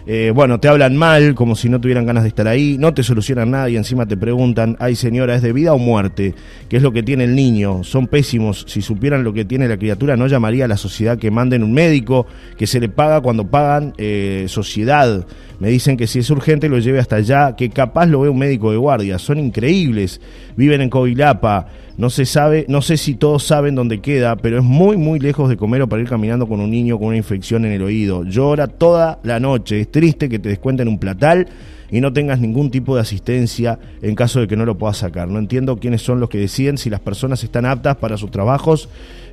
Eh, 0.07 0.31
bueno, 0.35 0.59
te 0.59 0.67
hablan 0.67 0.95
mal, 0.95 1.33
como 1.33 1.55
si 1.55 1.67
no 1.67 1.81
tuvieran 1.81 2.05
ganas 2.05 2.21
de 2.21 2.29
estar 2.29 2.47
ahí, 2.47 2.77
no 2.77 2.93
te 2.93 3.01
solucionan 3.01 3.49
nada 3.49 3.69
y 3.71 3.75
encima 3.75 4.05
te 4.05 4.15
preguntan, 4.15 4.77
ay 4.79 4.95
señora, 4.95 5.33
¿es 5.33 5.41
de 5.41 5.51
vida 5.51 5.73
o 5.73 5.79
muerte? 5.79 6.35
¿Qué 6.69 6.77
es 6.77 6.83
lo 6.83 6.91
que 6.91 7.01
tiene 7.01 7.23
el 7.23 7.33
niño? 7.33 7.83
Son 7.83 8.05
pésimos, 8.05 8.65
si 8.67 8.83
supieran 8.83 9.23
lo 9.23 9.33
que 9.33 9.45
tiene 9.45 9.67
la 9.67 9.77
criatura, 9.77 10.15
no 10.15 10.27
llamaría 10.27 10.65
a 10.65 10.67
la 10.67 10.77
sociedad 10.77 11.17
que 11.17 11.31
manden 11.31 11.63
un 11.63 11.73
médico, 11.73 12.27
que 12.55 12.67
se 12.67 12.79
le 12.79 12.87
paga 12.87 13.21
cuando 13.21 13.47
pagan 13.47 13.95
eh, 13.97 14.45
sociedad. 14.47 15.25
Me 15.59 15.69
dicen 15.69 15.97
que 15.97 16.05
si 16.05 16.19
es 16.19 16.29
urgente 16.29 16.69
lo 16.69 16.77
lleve 16.77 16.99
hasta 16.99 17.15
allá, 17.15 17.55
que 17.55 17.71
capaz 17.71 18.05
lo 18.05 18.19
ve 18.19 18.29
un 18.29 18.37
médico 18.37 18.69
de 18.69 18.77
guardia, 18.77 19.17
son 19.17 19.39
increíbles, 19.39 20.21
viven 20.55 20.81
en 20.81 20.89
Covilapa. 20.91 21.67
No 21.97 22.09
se 22.09 22.25
sabe, 22.25 22.65
no 22.67 22.81
sé 22.81 22.97
si 22.97 23.15
todos 23.15 23.43
saben 23.43 23.73
dónde 23.73 24.01
queda, 24.01 24.35
pero 24.35 24.57
es 24.57 24.63
muy, 24.63 24.97
muy 24.97 25.17
lejos 25.17 25.47
de 25.47 25.55
comer 25.55 25.81
o 25.81 25.87
para 25.87 26.01
ir 26.01 26.09
caminando 26.09 26.45
con 26.45 26.59
un 26.59 26.69
niño 26.69 26.97
con 26.97 27.07
una 27.07 27.17
infección 27.17 27.63
en 27.63 27.71
el 27.71 27.81
oído. 27.83 28.25
Llora 28.25 28.67
toda 28.67 29.19
la 29.23 29.39
noche. 29.39 29.79
Es 29.79 29.91
triste 29.91 30.27
que 30.27 30.37
te 30.37 30.49
descuenten 30.49 30.89
un 30.89 30.99
platal 30.99 31.47
y 31.89 32.01
no 32.01 32.11
tengas 32.11 32.41
ningún 32.41 32.69
tipo 32.69 32.95
de 32.95 33.01
asistencia 33.01 33.79
en 34.01 34.13
caso 34.13 34.41
de 34.41 34.47
que 34.47 34.57
no 34.57 34.65
lo 34.65 34.77
puedas 34.77 34.97
sacar. 34.97 35.29
No 35.29 35.39
entiendo 35.39 35.77
quiénes 35.77 36.01
son 36.01 36.19
los 36.19 36.29
que 36.29 36.37
deciden 36.37 36.77
si 36.77 36.89
las 36.89 36.99
personas 36.99 37.41
están 37.45 37.65
aptas 37.65 37.95
para 37.95 38.17
sus 38.17 38.29
trabajos, 38.29 38.89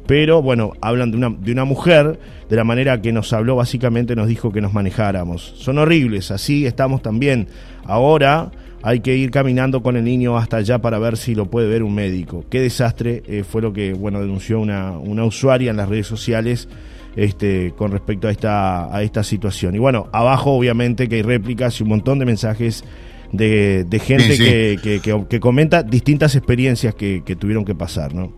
pero 0.07 0.41
bueno, 0.41 0.73
hablan 0.81 1.11
de 1.11 1.17
una, 1.17 1.31
de 1.31 1.51
una 1.51 1.65
mujer, 1.65 2.21
de 2.49 2.57
la 2.57 2.63
manera 2.63 3.03
que 3.03 3.13
nos 3.13 3.33
habló, 3.33 3.57
básicamente 3.57 4.15
nos 4.15 4.29
dijo 4.29 4.53
que 4.53 4.61
nos 4.61 4.73
manejáramos. 4.73 5.55
Son 5.57 5.79
horribles, 5.79 6.31
así 6.31 6.65
estamos 6.65 7.03
también. 7.03 7.49
Ahora 7.85 8.53
hay 8.83 9.01
que 9.01 9.17
ir 9.17 9.31
caminando 9.31 9.83
con 9.83 9.97
el 9.97 10.05
niño 10.05 10.37
hasta 10.37 10.59
allá 10.59 10.81
para 10.81 10.99
ver 10.99 11.17
si 11.17 11.35
lo 11.35 11.47
puede 11.47 11.69
ver 11.69 11.83
un 11.83 11.95
médico. 11.95 12.45
Qué 12.51 12.61
desastre 12.61 13.23
eh, 13.27 13.45
fue 13.45 13.63
lo 13.63 13.73
que 13.73 13.93
bueno 13.93 14.21
denunció 14.21 14.61
una, 14.61 14.93
una 14.93 15.25
usuaria 15.25 15.71
en 15.71 15.77
las 15.77 15.89
redes 15.89 16.07
sociales 16.07 16.69
este, 17.17 17.73
con 17.77 17.93
respecto 17.93 18.29
a 18.29 18.31
esta, 18.31 18.95
a 18.95 19.03
esta 19.03 19.23
situación. 19.23 19.75
Y 19.75 19.79
bueno, 19.79 20.09
abajo 20.13 20.53
obviamente 20.53 21.09
que 21.09 21.17
hay 21.17 21.23
réplicas 21.23 21.79
y 21.79 21.83
un 21.83 21.91
montón 21.91 22.19
de 22.19 22.25
mensajes 22.25 22.85
de, 23.33 23.87
gente 24.05 24.37
Que, 24.37 25.01
que, 25.01 25.41
comenta 25.41 25.83
distintas 25.83 26.37
experiencias 26.37 26.95
que, 26.95 27.23
que 27.25 27.37
tuvieron 27.37 27.65
que 27.65 27.75
pasar, 27.75 28.15
¿no? 28.15 28.33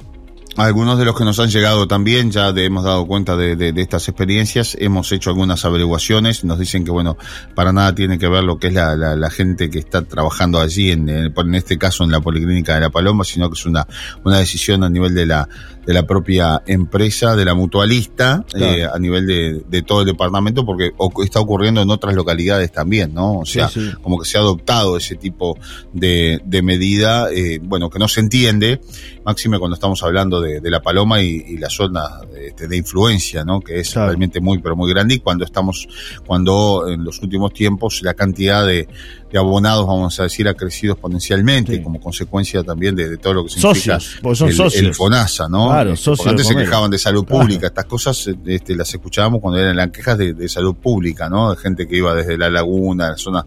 Algunos 0.56 0.98
de 0.98 1.04
los 1.04 1.18
que 1.18 1.24
nos 1.24 1.40
han 1.40 1.50
llegado 1.50 1.88
también 1.88 2.30
ya 2.30 2.50
hemos 2.50 2.84
dado 2.84 3.06
cuenta 3.06 3.36
de, 3.36 3.72
estas 3.76 4.08
experiencias, 4.08 4.76
hemos 4.78 5.10
hecho 5.10 5.30
algunas 5.30 5.64
averiguaciones, 5.64 6.44
nos 6.44 6.60
dicen 6.60 6.84
que 6.84 6.92
bueno, 6.92 7.16
para 7.56 7.72
nada 7.72 7.92
tiene 7.92 8.18
que 8.18 8.28
ver 8.28 8.44
lo 8.44 8.58
que 8.58 8.68
es 8.68 8.74
la, 8.74 9.30
gente 9.30 9.68
que 9.68 9.80
está 9.80 10.02
trabajando 10.02 10.60
allí, 10.60 10.92
en, 10.92 11.08
en, 11.08 11.54
este 11.54 11.76
caso 11.76 12.04
en 12.04 12.12
la 12.12 12.20
Policlínica 12.20 12.74
de 12.74 12.82
La 12.82 12.90
Paloma, 12.90 13.24
sino 13.24 13.50
que 13.50 13.54
es 13.54 13.66
una, 13.66 13.86
una 14.22 14.38
decisión 14.38 14.84
a 14.84 14.88
nivel 14.88 15.12
de 15.12 15.26
la, 15.26 15.48
de 15.86 15.94
la 15.94 16.06
propia 16.06 16.62
empresa, 16.66 17.36
de 17.36 17.44
la 17.44 17.54
mutualista, 17.54 18.44
eh, 18.54 18.86
a 18.90 18.98
nivel 18.98 19.26
de, 19.26 19.82
todo 19.82 20.00
el 20.00 20.06
departamento, 20.06 20.64
porque 20.64 20.92
está 21.22 21.40
ocurriendo 21.40 21.82
en 21.82 21.90
otras 21.90 22.14
localidades 22.14 22.72
también, 22.72 23.12
¿no? 23.12 23.40
O 23.40 23.46
sea, 23.46 23.70
como 24.00 24.18
que 24.18 24.26
se 24.26 24.38
ha 24.38 24.40
adoptado 24.40 24.96
ese 24.96 25.16
tipo 25.16 25.58
de, 25.92 26.40
medida, 26.62 27.30
eh, 27.30 27.60
bueno, 27.62 27.90
que 27.90 27.98
no 27.98 28.08
se 28.08 28.20
entiende, 28.20 28.80
máxime 29.24 29.58
cuando 29.58 29.74
estamos 29.74 30.02
hablando 30.02 30.40
de, 30.40 30.60
la 30.70 30.80
paloma 30.80 31.20
y, 31.20 31.56
la 31.58 31.70
zona 31.70 32.02
este, 32.40 32.66
de, 32.66 32.76
influencia, 32.76 33.44
¿no? 33.44 33.60
Que 33.60 33.80
es 33.80 33.94
realmente 33.94 34.40
muy, 34.40 34.58
pero 34.58 34.76
muy 34.76 34.90
grande 34.90 35.14
y 35.14 35.18
cuando 35.20 35.44
estamos, 35.44 35.86
cuando 36.26 36.88
en 36.88 37.04
los 37.04 37.20
últimos 37.22 37.52
tiempos 37.52 38.00
la 38.02 38.14
cantidad 38.14 38.66
de, 38.66 38.88
abonados, 39.36 39.84
vamos 39.84 40.20
a 40.20 40.22
decir, 40.22 40.46
ha 40.46 40.54
crecido 40.54 40.92
exponencialmente 40.92 41.82
como 41.82 42.00
consecuencia 42.00 42.62
también 42.62 42.94
de, 42.94 43.16
todo 43.16 43.34
lo 43.34 43.44
que 43.44 43.50
significa 43.50 43.98
socios, 43.98 44.76
el, 44.76 44.94
FONASA, 44.94 45.48
¿no? 45.48 45.73
Claro, 45.74 45.96
socios 45.96 46.28
antes 46.28 46.46
se 46.46 46.54
quejaban 46.54 46.90
de 46.90 46.98
salud 46.98 47.24
pública, 47.24 47.66
estas 47.66 47.86
cosas 47.86 48.30
este, 48.46 48.76
las 48.76 48.92
escuchábamos 48.94 49.40
cuando 49.40 49.60
eran 49.60 49.76
las 49.76 49.90
quejas 49.90 50.18
de, 50.18 50.48
salud 50.48 50.76
pública, 50.76 51.28
¿no? 51.28 51.50
De 51.50 51.56
gente 51.56 51.86
que 51.88 51.96
iba 51.96 52.14
desde 52.14 52.38
la 52.38 52.48
laguna, 52.48 53.10
las 53.10 53.20
zonas 53.20 53.44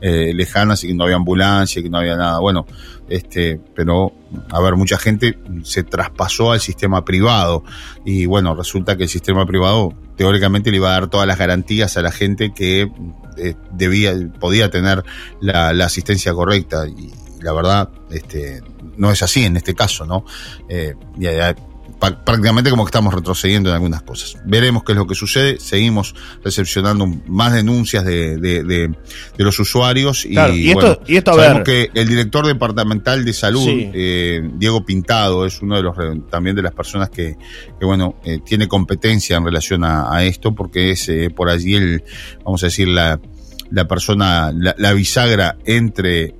eh, 0.00 0.32
lejanas 0.34 0.82
y 0.84 0.88
que 0.88 0.94
no 0.94 1.04
había 1.04 1.16
ambulancia, 1.16 1.82
que 1.82 1.90
no 1.90 1.98
había 1.98 2.16
nada. 2.16 2.38
Bueno, 2.38 2.66
este, 3.08 3.60
pero 3.74 4.12
a 4.50 4.60
ver, 4.60 4.76
mucha 4.76 4.98
gente 4.98 5.38
se 5.62 5.82
traspasó 5.84 6.52
al 6.52 6.60
sistema 6.60 7.04
privado. 7.04 7.64
Y 8.04 8.26
bueno, 8.26 8.54
resulta 8.54 8.96
que 8.96 9.04
el 9.04 9.08
sistema 9.08 9.46
privado 9.46 9.92
teóricamente 10.16 10.70
le 10.70 10.78
iba 10.78 10.88
a 10.88 10.92
dar 10.92 11.08
todas 11.08 11.26
las 11.26 11.38
garantías 11.38 11.96
a 11.96 12.02
la 12.02 12.10
gente 12.10 12.52
que 12.54 12.90
eh, 13.36 13.54
debía, 13.72 14.14
podía 14.40 14.70
tener 14.70 15.04
la, 15.40 15.70
asistencia 15.84 16.32
correcta. 16.32 16.86
Y 16.88 17.12
la 17.42 17.52
verdad, 17.52 17.90
este, 18.10 18.62
no 18.96 19.10
es 19.10 19.22
así 19.22 19.44
en 19.44 19.56
este 19.56 19.74
caso, 19.74 20.06
¿no? 20.06 20.24
Eh, 20.68 20.94
prácticamente 21.98 22.70
como 22.70 22.84
que 22.84 22.88
estamos 22.88 23.14
retrocediendo 23.14 23.70
en 23.70 23.74
algunas 23.74 24.02
cosas. 24.02 24.36
Veremos 24.44 24.84
qué 24.84 24.92
es 24.92 24.98
lo 24.98 25.06
que 25.06 25.14
sucede. 25.14 25.58
Seguimos 25.58 26.14
recepcionando 26.44 27.06
más 27.26 27.52
denuncias 27.52 28.04
de, 28.04 28.36
de, 28.38 28.94
los 29.38 29.58
usuarios 29.58 30.26
y, 30.26 30.36
esto, 30.70 31.00
sabemos 31.24 31.62
que 31.64 31.90
el 31.94 32.08
director 32.08 32.46
departamental 32.46 33.24
de 33.24 33.32
salud, 33.32 33.66
eh, 33.68 34.42
Diego 34.54 34.84
Pintado, 34.84 35.46
es 35.46 35.62
uno 35.62 35.76
de 35.76 35.82
los 35.82 35.96
también 36.28 36.54
de 36.54 36.62
las 36.62 36.72
personas 36.72 37.10
que, 37.10 37.36
que 37.78 37.86
bueno, 37.86 38.16
eh, 38.24 38.40
tiene 38.44 38.68
competencia 38.68 39.36
en 39.36 39.44
relación 39.44 39.84
a, 39.84 40.24
esto 40.24 40.54
porque 40.54 40.90
es 40.90 41.08
eh, 41.08 41.30
por 41.30 41.48
allí 41.48 41.74
el, 41.74 42.02
vamos 42.44 42.62
a 42.62 42.66
decir, 42.66 42.88
la, 42.88 43.20
la 43.70 43.86
persona, 43.86 44.52
la, 44.52 44.74
la 44.78 44.92
bisagra 44.92 45.56
entre 45.64 46.34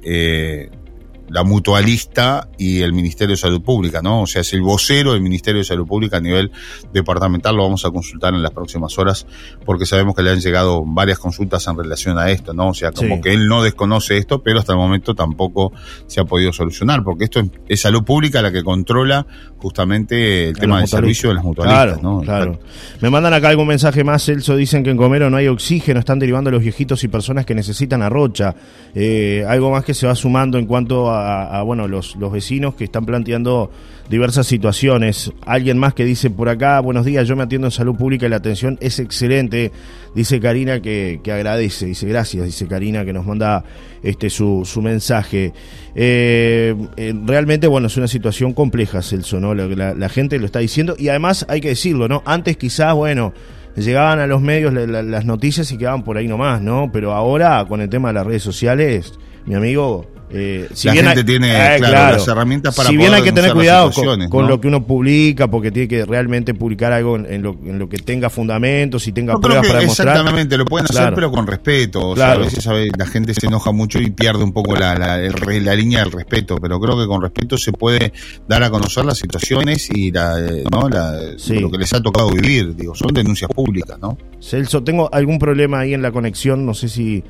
la 1.29 1.45
mutualista 1.45 2.49
y 2.59 2.83
el 2.83 2.93
Ministerio 2.93 3.35
de 3.35 3.37
Salud 3.37 3.63
Pública, 3.63 4.01
¿no? 4.03 4.23
O 4.23 4.27
sea, 4.27 4.43
es 4.43 4.53
el 4.53 4.63
vocero 4.63 5.13
del 5.13 5.23
Ministerio 5.23 5.61
de 5.61 5.65
Salud 5.65 5.87
Pública 5.87 6.19
a 6.19 6.21
nivel 6.21 6.51
departamental, 6.93 7.57
lo 7.57 7.65
vamos 7.65 7.85
a 7.85 7.91
consultar 7.91 8.35
en 8.35 8.43
las 8.43 8.53
próximas 8.53 8.99
horas, 8.99 9.27
porque 9.65 9.87
sabemos 9.87 10.15
que 10.15 10.23
le 10.23 10.31
han 10.31 10.41
llegado 10.41 10.85
varias 10.85 11.19
consultas 11.19 11.67
en 11.67 11.77
relación 11.77 12.19
a 12.19 12.31
esto, 12.31 12.55
¿no? 12.55 12.69
O 12.69 12.75
sea, 12.75 12.93
como 12.93 13.21
que 13.21 13.33
él 13.33 13.49
no 13.49 13.63
desconoce 13.63 14.17
esto, 14.17 14.43
pero 14.43 14.59
hasta 14.59 14.73
el 14.73 14.79
momento 14.79 15.15
tampoco 15.15 15.73
se 16.07 16.21
ha 16.21 16.25
podido 16.25 16.53
solucionar, 16.53 17.03
porque 17.03 17.25
esto 17.25 17.43
es, 17.69 17.81
salud 17.81 18.05
pública 18.05 18.43
la 18.43 18.53
que 18.53 18.63
controla 18.63 19.27
justamente 19.59 20.49
el 20.49 20.59
tema 20.59 20.79
del 20.79 20.89
servicio 20.89 21.29
de 21.31 21.37
las 21.37 21.45
mutualistas, 21.45 22.03
¿no? 22.03 22.21
Claro. 22.21 22.59
Me 23.01 23.11
mandan 23.11 23.35
acá 23.35 23.49
algún 23.49 23.67
mensaje 23.67 24.05
más, 24.05 24.25
Celso, 24.25 24.57
dicen 24.57 24.83
que 24.85 24.91
en 24.91 24.97
Comero 24.97 25.31
no 25.31 25.37
hay 25.37 25.49
oxígeno, 25.49 26.01
están 26.01 26.19
derivando 26.19 26.51
los 26.51 26.63
viejitos 26.63 27.03
y 27.05 27.09
personas 27.09 27.47
que 27.47 27.55
necesitan 27.55 28.03
arrocha. 28.03 28.55
Eh, 28.95 29.45
algo 29.49 29.71
más 29.71 29.85
que 29.85 29.95
se 29.95 30.07
va 30.07 30.15
sumando 30.15 30.59
en 30.59 30.67
cuanto 30.67 31.11
a 31.11 31.16
a, 31.17 31.63
bueno, 31.63 31.89
los, 31.89 32.17
los 32.17 32.33
vecinos 32.33 32.75
que 32.75 32.85
están 32.85 33.07
planteando 33.07 33.71
diversas 34.09 34.47
situaciones. 34.47 35.33
Alguien 35.45 35.79
más 35.79 35.95
que 35.95 36.05
dice 36.05 36.31
por 36.31 36.49
acá, 36.49 36.81
buenos 36.81 37.05
días, 37.05 37.27
yo 37.27 37.37
me 37.37 37.43
atiendo 37.43 37.67
en 37.67 37.71
salud 37.71 37.97
pública 37.97 38.27
y 38.27 38.29
la 38.29 38.37
atención 38.37 38.79
es 38.81 38.99
excelente. 38.99 39.73
Dice 40.15 40.41
Karina 40.41 40.81
que, 40.81 41.21
agradece, 41.27 41.87
dice 41.87 42.07
gracias, 42.07 42.45
dice 42.45 42.67
Karina 42.67 43.05
que 43.05 43.13
nos 43.13 43.27
manda 43.27 43.65
este 44.03 44.31
su, 44.31 44.63
su 44.65 44.81
mensaje. 44.83 45.53
Eh, 45.95 46.75
eh, 46.97 47.15
realmente, 47.25 47.67
bueno, 47.67 47.89
es 47.89 47.97
una 47.97 48.09
situación 48.09 48.53
compleja, 48.53 49.03
Celso, 49.03 49.41
¿no? 49.41 49.55
La, 49.55 49.95
la, 49.95 50.09
gente 50.09 50.39
lo 50.39 50.47
está 50.47 50.61
diciendo 50.61 50.95
y 50.99 51.09
además 51.09 51.45
hay 51.49 51.61
que 51.61 51.69
decirlo, 51.69 52.09
¿no? 52.09 52.23
Antes 52.25 52.57
quizás, 52.57 52.95
bueno, 52.95 53.33
llegaban 53.77 54.21
a 54.21 54.27
los 54.27 54.41
medios 54.41 54.73
las 54.73 55.25
noticias 55.25 55.71
y 55.73 55.79
quedaban 55.79 56.03
por 56.03 56.17
ahí 56.17 56.29
nomás, 56.29 56.63
¿no? 56.63 56.91
Pero 56.93 57.13
ahora 57.13 57.65
con 57.69 57.81
el 57.81 57.89
tema 57.89 58.09
de 58.09 58.15
las 58.15 58.27
redes 58.27 58.43
sociales, 58.43 59.19
mi 59.47 59.55
amigo, 59.55 60.07
eh, 60.29 60.69
si 60.75 60.89
la 60.89 60.93
bien 60.93 61.07
gente 61.07 61.23
tiene 61.23 61.77
eh, 61.77 61.79
las 61.79 62.27
herramientas 62.27 62.75
para 62.75 62.89
si 62.89 62.97
bien 62.97 63.15
hay 63.15 63.23
que 63.23 63.31
tener 63.31 63.53
cuidado 63.53 63.93
con, 64.29 64.49
lo 64.49 64.61
que 64.61 64.67
uno 64.67 64.85
publica 64.85 65.49
porque 65.49 65.71
tiene 65.71 65.87
que 65.87 66.05
realmente 66.05 66.53
publicar 66.53 66.93
algo 66.93 67.17
en, 67.17 67.43
lo, 67.43 67.89
que 67.89 67.99
tenga 67.99 68.29
fundamentos 68.29 69.07
y 69.07 69.13
tenga 69.13 69.39
pruebas 69.39 69.69
para 69.69 69.79
demostrar. 69.81 70.09
exactamente 70.09 70.59
lo 70.59 70.65
pueden 70.65 70.87
hacer 70.91 71.15
pero 71.15 71.31
con 71.31 71.47
respeto 71.47 72.21
a 72.21 72.37
veces 72.39 72.67
la 72.99 73.07
gente 73.07 73.35
se 73.35 73.47
enoja 73.47 73.71
mucho 73.71 74.01
y 74.01 74.11
pierde 74.11 74.43
un 74.43 74.53
poco 74.53 74.75
la, 74.75 74.99
la, 74.99 75.75
línea 75.77 76.01
del 76.01 76.11
respeto 76.11 76.57
pero 76.57 76.81
creo 76.81 76.99
que 76.99 77.07
con 77.07 77.23
respeto 77.23 77.57
se 77.57 77.71
puede 77.71 78.13
dar 78.49 78.65
a 78.65 78.71
conocer 78.71 79.05
las 79.05 79.19
situaciones 79.19 79.89
y 79.95 80.11
la, 80.11 80.41
eh, 80.41 80.65
¿no? 80.73 80.89
lo 80.89 81.71
que 81.71 81.79
les 81.79 81.93
ha 81.93 82.03
tocado 82.03 82.31
vivir 82.31 82.75
digo 82.75 82.97
son 82.97 83.15
denuncias 83.15 83.49
públicas 83.55 83.97
no 84.01 84.19
Celso 84.41 84.83
tengo 84.83 85.09
algún 85.15 85.39
problema 85.39 85.81
ahí 85.81 85.95
en 85.95 86.03
la 86.03 86.11
conexión 86.11 86.67
no 86.67 86.75
sé 86.75 86.89
si 86.89 87.23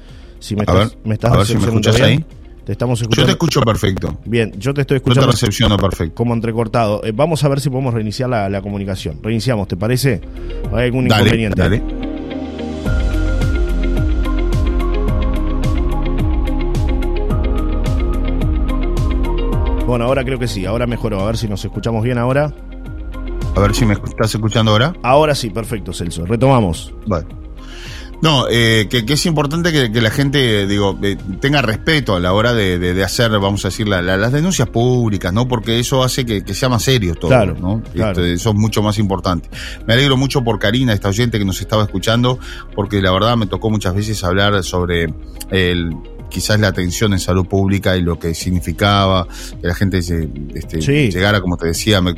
si 0.47 0.55
me 0.57 0.63
estás, 0.63 0.97
me 1.05 1.15
estás 1.15 1.33
a 1.33 1.37
ver 1.37 1.47
si 1.47 1.57
me 1.57 1.65
escuchas 1.65 2.01
ahí 2.01 2.25
te 2.67 2.73
estamos 2.73 3.01
escuchando. 3.01 3.23
Yo 3.23 3.27
te 3.27 3.33
escucho 3.33 3.61
perfecto. 3.61 4.19
Bien, 4.25 4.53
yo 4.59 4.75
te 4.75 4.81
estoy 4.81 4.97
escuchando. 4.97 5.21
Yo 5.21 5.27
te 5.29 5.33
recepciono 5.33 5.77
perfecto. 5.77 6.17
Como 6.17 6.35
entrecortado. 6.35 7.01
Eh, 7.05 7.13
vamos 7.15 7.45
a 7.45 7.49
ver 7.49 7.61
si 7.61 7.71
podemos 7.71 7.95
reiniciar 7.95 8.29
la, 8.29 8.61
comunicación. 8.61 9.21
Reiniciamos, 9.23 9.69
¿te 9.69 9.77
parece? 9.77 10.21
¿Hay 10.73 10.87
algún 10.87 11.07
inconveniente? 11.07 11.63
Dale. 11.63 11.81
Bueno, 19.87 20.07
ahora 20.07 20.25
creo 20.25 20.41
que 20.41 20.49
sí, 20.49 20.67
ahora 20.67 20.89
mejoró. 20.89 21.21
A 21.21 21.27
ver 21.27 21.37
si 21.37 21.47
nos 21.47 21.65
escuchamos 21.65 22.03
bien 22.03 22.19
ahora. 22.19 22.53
A 23.55 23.61
ver 23.61 23.77
si 23.77 23.87
me 23.87 23.95
estás 23.95 24.35
escuchando 24.35 24.73
ahora. 24.73 24.93
Ahora 25.05 25.37
sí, 25.37 25.51
perfecto, 25.51 25.93
Celso. 25.93 26.27
Retomamos. 26.27 26.93
Vale. 27.07 27.46
No, 28.23 28.47
eh, 28.51 28.89
que, 28.89 29.05
es 29.07 29.27
importante 29.27 29.91
que, 29.91 30.01
la 30.01 30.11
gente, 30.11 30.67
digo, 30.67 30.99
eh, 31.03 31.17
tenga 31.41 31.63
respeto 31.63 32.17
a 32.17 32.21
la 32.21 32.33
hora 32.33 32.55
de, 32.55 33.05
hacer, 33.05 33.31
vamos 33.33 33.65
a 33.65 33.69
decir, 33.69 33.87
las 33.89 34.33
denuncias 34.33 34.69
públicas, 34.69 35.33
¿no? 35.33 35.47
Porque 35.47 35.79
eso 35.79 36.03
hace 36.03 36.25
que, 36.25 36.43
sea 36.55 36.69
más 36.69 36.83
serio 36.83 37.15
todo, 37.15 37.45
¿no? 37.55 37.83
Este, 37.95 38.33
eso 38.33 38.51
es 38.51 38.57
mucho 38.57 38.83
más 38.83 38.99
importante. 38.99 39.49
Me 39.87 39.95
alegro 39.95 40.17
mucho 40.17 40.43
por 40.43 40.59
Karina, 40.59 40.93
esta 40.93 41.09
oyente 41.09 41.39
que 41.39 41.45
nos 41.45 41.61
estaba 41.61 41.85
escuchando, 41.85 42.39
porque 42.75 43.01
la 43.01 43.13
verdad 43.13 43.37
me 43.37 43.47
tocó 43.47 43.71
muchas 43.71 43.95
veces 43.95 44.23
hablar 44.25 44.63
sobre 44.65 45.13
el 45.51 45.95
quizás 46.29 46.59
la 46.59 46.69
atención 46.69 47.13
en 47.13 47.21
salud 47.21 47.47
pública 47.47 47.97
y 47.97 48.03
lo 48.03 48.19
que 48.19 48.35
significaba 48.35 49.29
que 49.61 49.67
la 49.67 49.75
gente 49.75 49.99
este, 49.99 50.81
llegara, 50.81 51.41
como 51.41 51.57
te 51.57 51.69
decía, 51.69 52.01
me, 52.01 52.15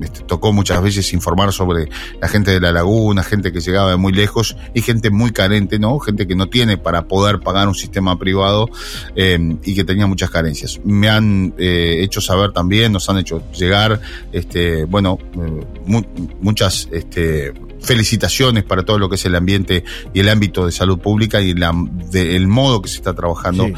este, 0.00 0.20
tocó 0.20 0.52
muchas 0.52 0.82
veces 0.82 1.12
informar 1.12 1.52
sobre 1.52 1.88
la 2.20 2.28
gente 2.28 2.50
de 2.50 2.60
la 2.60 2.72
laguna, 2.72 3.22
gente 3.22 3.52
que 3.52 3.60
llegaba 3.60 3.90
de 3.90 3.96
muy 3.96 4.12
lejos 4.12 4.56
y 4.74 4.82
gente 4.82 5.10
muy 5.10 5.32
carente, 5.32 5.78
¿no? 5.78 5.98
Gente 5.98 6.26
que 6.26 6.34
no 6.34 6.48
tiene 6.48 6.76
para 6.76 7.08
poder 7.08 7.40
pagar 7.40 7.68
un 7.68 7.74
sistema 7.74 8.18
privado 8.18 8.68
eh, 9.14 9.38
y 9.64 9.74
que 9.74 9.84
tenía 9.84 10.06
muchas 10.06 10.30
carencias. 10.30 10.80
Me 10.84 11.08
han 11.08 11.54
eh, 11.58 11.98
hecho 12.02 12.20
saber 12.20 12.52
también, 12.52 12.92
nos 12.92 13.08
han 13.08 13.18
hecho 13.18 13.42
llegar, 13.52 14.00
este, 14.32 14.84
bueno, 14.84 15.18
eh, 15.34 16.04
muchas, 16.40 16.88
este, 16.92 17.52
felicitaciones 17.86 18.64
para 18.64 18.84
todo 18.84 18.98
lo 18.98 19.08
que 19.08 19.14
es 19.14 19.24
el 19.24 19.34
ambiente 19.34 19.84
y 20.12 20.20
el 20.20 20.28
ámbito 20.28 20.66
de 20.66 20.72
salud 20.72 20.98
pública 20.98 21.40
y 21.40 21.54
la, 21.54 21.72
el 22.12 22.46
modo 22.48 22.82
que 22.82 22.88
se 22.88 22.96
está 22.96 23.14
trabajando. 23.14 23.68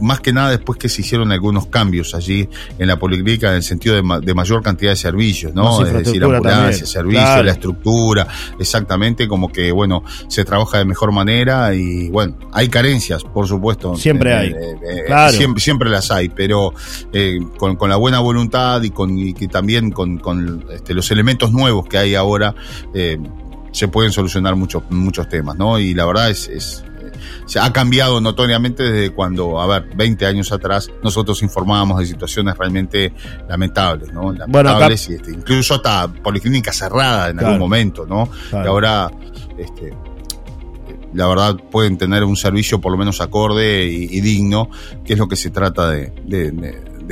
más 0.00 0.20
que 0.20 0.32
nada 0.32 0.50
después 0.50 0.78
que 0.78 0.88
se 0.88 1.02
hicieron 1.02 1.30
algunos 1.30 1.66
cambios 1.66 2.14
allí 2.14 2.48
en 2.78 2.88
la 2.88 2.98
policlínica 2.98 3.50
en 3.50 3.56
el 3.56 3.62
sentido 3.62 3.94
de, 3.94 4.34
mayor 4.34 4.62
cantidad 4.62 4.92
de 4.92 4.96
servicios, 4.96 5.54
¿no? 5.54 5.84
Es 5.84 5.92
decir, 5.92 6.22
ambulancia, 6.22 6.86
servicios, 6.86 7.44
la 7.44 7.52
estructura, 7.52 8.26
exactamente, 8.58 9.28
como 9.28 9.50
que, 9.50 9.72
bueno, 9.72 10.02
se 10.28 10.44
trabaja 10.44 10.78
de 10.78 10.84
mejor 10.84 11.12
manera 11.12 11.74
y, 11.74 12.08
bueno, 12.08 12.36
hay 12.52 12.68
carencias, 12.68 13.24
por 13.24 13.46
supuesto. 13.46 13.96
Siempre 13.96 14.34
hay. 14.34 14.54
siempre, 15.32 15.60
siempre 15.62 15.90
las 15.90 16.10
hay, 16.10 16.28
pero 16.28 16.72
eh, 17.12 17.38
con, 17.58 17.76
la 17.88 17.96
buena 17.96 18.20
voluntad 18.20 18.82
y 18.82 18.90
con 18.90 19.18
y 19.18 19.34
también 19.48 19.90
con, 19.90 20.18
con 20.18 20.64
este, 20.70 20.94
los 20.94 21.10
elementos 21.10 21.52
nuevos 21.52 21.86
que 21.88 21.98
hay 21.98 22.14
ahora, 22.14 22.54
eh, 22.94 23.17
se 23.72 23.88
pueden 23.88 24.12
solucionar 24.12 24.56
muchos, 24.56 24.82
muchos 24.90 25.28
temas, 25.28 25.56
¿no? 25.56 25.78
Y 25.78 25.94
la 25.94 26.06
verdad 26.06 26.30
es, 26.30 26.48
es 26.48 26.84
se 27.46 27.58
ha 27.58 27.72
cambiado 27.72 28.20
notoriamente 28.20 28.82
desde 28.82 29.10
cuando, 29.10 29.60
a 29.60 29.66
ver, 29.66 29.96
20 29.96 30.26
años 30.26 30.52
atrás, 30.52 30.90
nosotros 31.02 31.42
informábamos 31.42 31.98
de 31.98 32.06
situaciones 32.06 32.56
realmente 32.56 33.12
lamentables, 33.48 34.12
¿no? 34.12 34.32
Lamentables 34.32 35.08
y 35.08 35.14
este, 35.14 35.32
incluso 35.32 35.74
hasta 35.74 36.08
policlínica 36.08 36.72
cerrada 36.72 37.30
en 37.30 37.38
algún 37.38 37.58
momento, 37.58 38.06
¿no? 38.06 38.28
Y 38.52 38.66
ahora, 38.66 39.10
este, 39.56 39.94
la 41.14 41.26
verdad 41.26 41.56
pueden 41.70 41.96
tener 41.96 42.24
un 42.24 42.36
servicio 42.36 42.80
por 42.80 42.92
lo 42.92 42.98
menos 42.98 43.20
acorde 43.20 43.86
y, 43.86 44.20
digno, 44.20 44.68
que 45.04 45.14
es 45.14 45.18
lo 45.18 45.26
que 45.26 45.36
se 45.36 45.50
trata 45.50 45.88
de, 45.90 46.12
de 46.24 46.52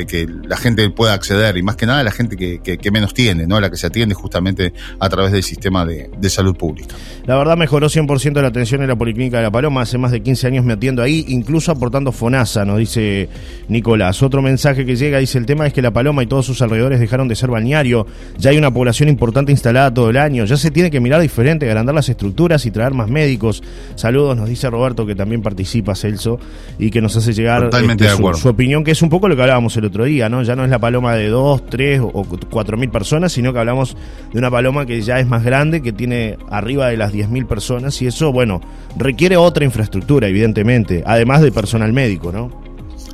que 0.04 0.26
la 0.26 0.56
gente 0.56 0.90
pueda 0.90 1.14
acceder 1.14 1.56
y 1.56 1.62
más 1.62 1.76
que 1.76 1.86
nada 1.86 2.02
la 2.02 2.10
gente 2.10 2.36
que, 2.36 2.58
que, 2.60 2.90
menos 2.90 3.14
tiene, 3.14 3.46
¿no? 3.46 3.60
La 3.60 3.70
que 3.70 3.76
se 3.76 3.86
atiende 3.86 4.14
justamente 4.14 4.72
a 4.98 5.08
través 5.08 5.32
del 5.32 5.42
sistema 5.42 5.86
de, 5.86 6.10
de 6.18 6.30
salud 6.30 6.56
pública. 6.56 6.94
La 7.24 7.36
verdad 7.36 7.56
mejoró 7.56 7.88
100% 7.88 8.42
la 8.42 8.48
atención 8.48 8.82
en 8.82 8.88
la 8.88 8.96
Policlínica 8.96 9.38
de 9.38 9.44
La 9.44 9.50
Paloma, 9.50 9.82
hace 9.82 9.96
más 9.96 10.12
de 10.12 10.20
15 10.22 10.48
años 10.48 10.64
me 10.64 10.74
atiendo 10.74 11.02
ahí, 11.02 11.24
incluso 11.28 11.72
aportando 11.72 12.12
FONASA, 12.12 12.64
nos 12.64 12.78
dice 12.78 13.28
Nicolás. 13.68 14.22
Otro 14.22 14.42
mensaje 14.42 14.84
que 14.84 14.96
llega 14.96 15.18
dice 15.18 15.38
el 15.38 15.46
tema 15.46 15.66
es 15.66 15.72
que 15.72 15.80
La 15.80 15.92
Paloma 15.92 16.22
y 16.22 16.26
todos 16.26 16.44
sus 16.44 16.60
alrededores 16.60 17.00
dejaron 17.00 17.28
de 17.28 17.36
ser 17.36 17.50
balneario, 17.50 18.06
ya 18.38 18.50
hay 18.50 18.58
una 18.58 18.72
población 18.72 19.08
importante 19.08 19.52
instalada 19.52 19.94
todo 19.94 20.10
el 20.10 20.16
año, 20.16 20.44
ya 20.44 20.56
se 20.56 20.70
tiene 20.70 20.90
que 20.90 21.00
mirar 21.00 21.20
diferente, 21.20 21.66
agrandar 21.66 21.94
las 21.94 22.08
estructuras 22.08 22.66
y 22.66 22.70
traer 22.70 22.92
más 22.92 23.08
médicos. 23.08 23.62
Saludos, 23.94 24.36
nos 24.36 24.48
dice 24.48 24.68
Roberto 24.68 25.06
que 25.06 25.14
también 25.14 25.42
participa 25.42 25.94
Celso 25.94 26.38
y 26.78 26.90
que 26.90 27.00
nos 27.00 27.16
hace 27.16 27.32
llegar 27.32 27.70
este, 27.72 28.08
su, 28.10 28.34
su, 28.34 28.48
opinión, 28.48 28.84
que 28.84 28.90
es 28.90 29.02
un 29.02 29.08
poco 29.08 29.28
lo 29.28 29.36
que 29.36 29.42
hablábamos 29.42 29.76
el 29.76 29.84
otro 29.86 30.04
día, 30.04 30.28
¿no? 30.28 30.42
Ya 30.42 30.56
no 30.56 30.64
es 30.64 30.70
la 30.70 30.78
paloma 30.78 31.14
de 31.14 31.28
dos, 31.28 31.64
tres 31.66 32.00
o 32.00 32.24
cuatro 32.50 32.76
mil 32.76 32.90
personas, 32.90 33.32
sino 33.32 33.52
que 33.52 33.58
hablamos 33.58 33.96
de 34.32 34.38
una 34.38 34.50
paloma 34.50 34.86
que 34.86 35.00
ya 35.02 35.18
es 35.18 35.26
más 35.26 35.44
grande, 35.44 35.82
que 35.82 35.92
tiene 35.92 36.36
arriba 36.50 36.88
de 36.88 36.96
las 36.96 37.12
diez 37.12 37.28
mil 37.28 37.46
personas, 37.46 38.00
y 38.02 38.06
eso, 38.06 38.32
bueno, 38.32 38.60
requiere 38.96 39.36
otra 39.36 39.64
infraestructura, 39.64 40.28
evidentemente, 40.28 41.02
además 41.06 41.42
de 41.42 41.52
personal 41.52 41.92
médico, 41.92 42.32
¿no? 42.32 42.65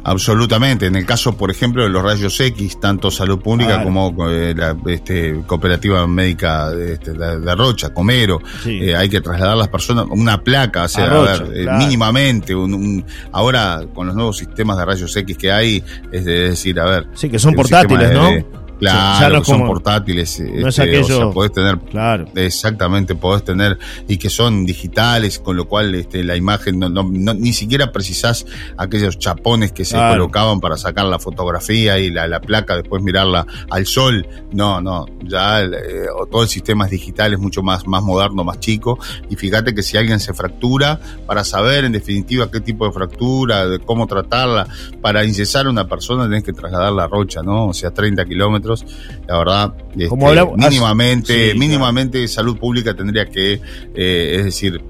Absolutamente. 0.05 0.87
En 0.87 0.97
el 0.97 1.07
caso, 1.07 1.37
por 1.37 1.51
ejemplo, 1.51 1.83
de 1.83 1.89
los 1.89 2.03
rayos 2.03 2.39
X, 2.41 2.81
tanto 2.81 3.11
salud 3.11 3.41
pública 3.41 3.83
como 3.83 4.15
eh, 4.31 4.55
la 4.57 4.77
este, 4.87 5.43
cooperativa 5.47 6.07
médica 6.07 6.73
este, 6.73 7.13
de, 7.13 7.55
Rocha, 7.55 7.91
Comero, 7.91 8.41
eh, 8.67 8.97
hay 8.97 9.09
que 9.09 9.21
trasladar 9.21 9.55
a 9.55 9.57
las 9.57 9.69
personas 9.69 10.07
una 10.11 10.43
placa, 10.43 10.85
o 10.85 10.89
sea, 10.89 11.05
a, 11.05 11.23
ver, 11.23 11.53
eh, 11.55 11.67
mínimamente. 11.79 12.55
Un, 12.55 13.05
ahora, 13.31 13.83
con 13.95 14.07
los 14.07 14.17
nuevos 14.17 14.39
sistemas 14.39 14.77
de 14.77 14.85
rayos 14.85 15.17
X 15.17 15.37
que 15.37 15.53
hay, 15.53 15.85
es, 16.11 16.25
decir, 16.25 16.79
a 16.81 16.85
ver. 16.85 17.07
Sí, 17.15 17.29
que 17.29 17.39
son 17.39 17.55
portátiles, 17.55 18.13
¿no? 18.13 18.62
Claro, 18.83 19.45
son 19.45 19.65
portátiles. 19.65 20.41
No 20.41 20.69
es 20.69 20.79
este, 20.79 20.99
aquello, 20.99 21.31
podés 21.31 21.53
tener, 21.53 21.79
claro. 21.79 22.27
exactamente, 22.35 23.15
podés 23.15 23.45
tener, 23.45 23.79
y 24.09 24.17
que 24.17 24.29
son 24.29 24.67
digitales, 24.67 25.39
con 25.39 25.57
lo 25.57 25.69
cual 25.69 25.95
este, 25.95 26.25
la 26.25 26.37
imagen, 26.37 26.81
no, 26.81 26.89
no, 26.89 27.05
ni 27.05 27.53
siquiera 27.53 27.93
precisás 27.93 28.45
aquellos 28.77 29.19
chapones 29.19 29.71
que 29.71 29.85
se 29.85 29.97
colocaban 29.97 30.61
para 30.61 30.77
sacar 30.77 31.07
la 31.07 31.21
fotografía 31.21 31.99
y 31.99 32.11
la, 32.11 32.27
la, 32.27 32.41
placa, 32.41 32.77
después 32.77 33.03
mirarla 33.03 33.47
al 33.71 33.87
sol. 33.87 34.27
No, 34.51 34.81
no, 34.81 35.07
ya 35.23 35.63
eh, 35.63 35.71
todo 36.31 36.43
el 36.43 36.49
sistema 36.49 36.87
es 36.87 36.91
digital, 36.91 37.35
es 37.35 37.39
mucho 37.39 37.63
más, 37.63 37.87
más 37.87 38.03
moderno, 38.03 38.43
más 38.43 38.59
chico. 38.59 38.99
Y 39.31 39.37
fíjate 39.37 39.75
que 39.75 39.83
si 39.83 39.97
alguien 39.97 40.19
se 40.19 40.35
fractura, 40.35 40.99
para 41.27 41.45
saber 41.45 41.85
en 41.85 41.93
definitiva 41.93 42.51
qué 42.51 42.61
tipo 42.61 42.87
de 42.87 42.93
fractura, 42.93 43.67
de 43.69 43.79
cómo 43.79 44.09
tratarla, 44.09 44.67
para 45.01 45.25
incesar 45.25 45.67
a 45.67 45.71
una 45.71 45.87
persona 45.87 46.25
tenés 46.25 46.43
que 46.43 46.53
trasladar 46.53 46.93
la 46.93 47.07
rocha, 47.07 47.43
¿no? 47.43 47.69
O 47.69 47.75
sea, 47.75 47.93
30 47.93 48.25
kilómetros 48.25 48.72
la 49.27 49.39
verdad, 49.39 49.75
este, 49.97 50.17
mínimamente, 50.57 51.55
mínimamente 51.55 52.27
salud 52.29 52.59
pública 52.59 52.95
tendría 52.95 53.27
que, 53.27 53.61
eh, 53.95 54.37
es 54.39 54.45
decir, 54.45 54.81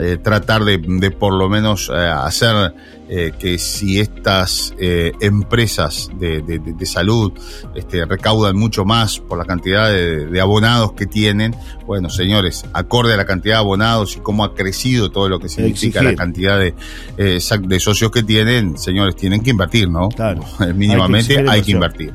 eh, 0.00 0.18
tratar 0.22 0.64
de, 0.64 0.78
de, 0.78 1.10
por 1.10 1.34
lo 1.34 1.48
menos 1.48 1.90
eh, 1.92 1.96
hacer 1.96 2.74
eh, 3.10 3.32
que 3.38 3.56
si 3.56 4.00
estas 4.00 4.74
eh, 4.78 5.12
empresas 5.22 6.10
de, 6.18 6.42
de, 6.42 6.58
de, 6.58 6.86
salud 6.86 7.32
este, 7.74 8.04
recaudan 8.04 8.54
mucho 8.54 8.84
más 8.84 9.18
por 9.18 9.38
la 9.38 9.46
cantidad 9.46 9.90
de, 9.90 10.38
abonados 10.42 10.92
que 10.92 11.06
tienen, 11.06 11.56
bueno, 11.86 12.10
señores, 12.10 12.66
acorde 12.74 13.14
a 13.14 13.16
la 13.16 13.24
cantidad 13.24 13.54
de 13.54 13.60
abonados 13.60 14.16
y 14.16 14.20
cómo 14.20 14.44
ha 14.44 14.54
crecido 14.54 15.10
todo 15.10 15.30
lo 15.30 15.40
que 15.40 15.48
significa 15.48 16.02
la 16.02 16.14
cantidad 16.14 16.58
de, 16.58 16.74
eh, 17.16 17.38
de 17.62 17.80
socios 17.80 18.10
que 18.10 18.22
tienen, 18.22 18.76
señores, 18.76 19.16
tienen 19.16 19.42
que 19.42 19.50
invertir, 19.50 19.88
¿no? 19.88 20.10
Claro. 20.10 20.44
Mínimamente 20.74 21.42
hay 21.48 21.62
que, 21.62 21.70
invertir. 21.70 22.12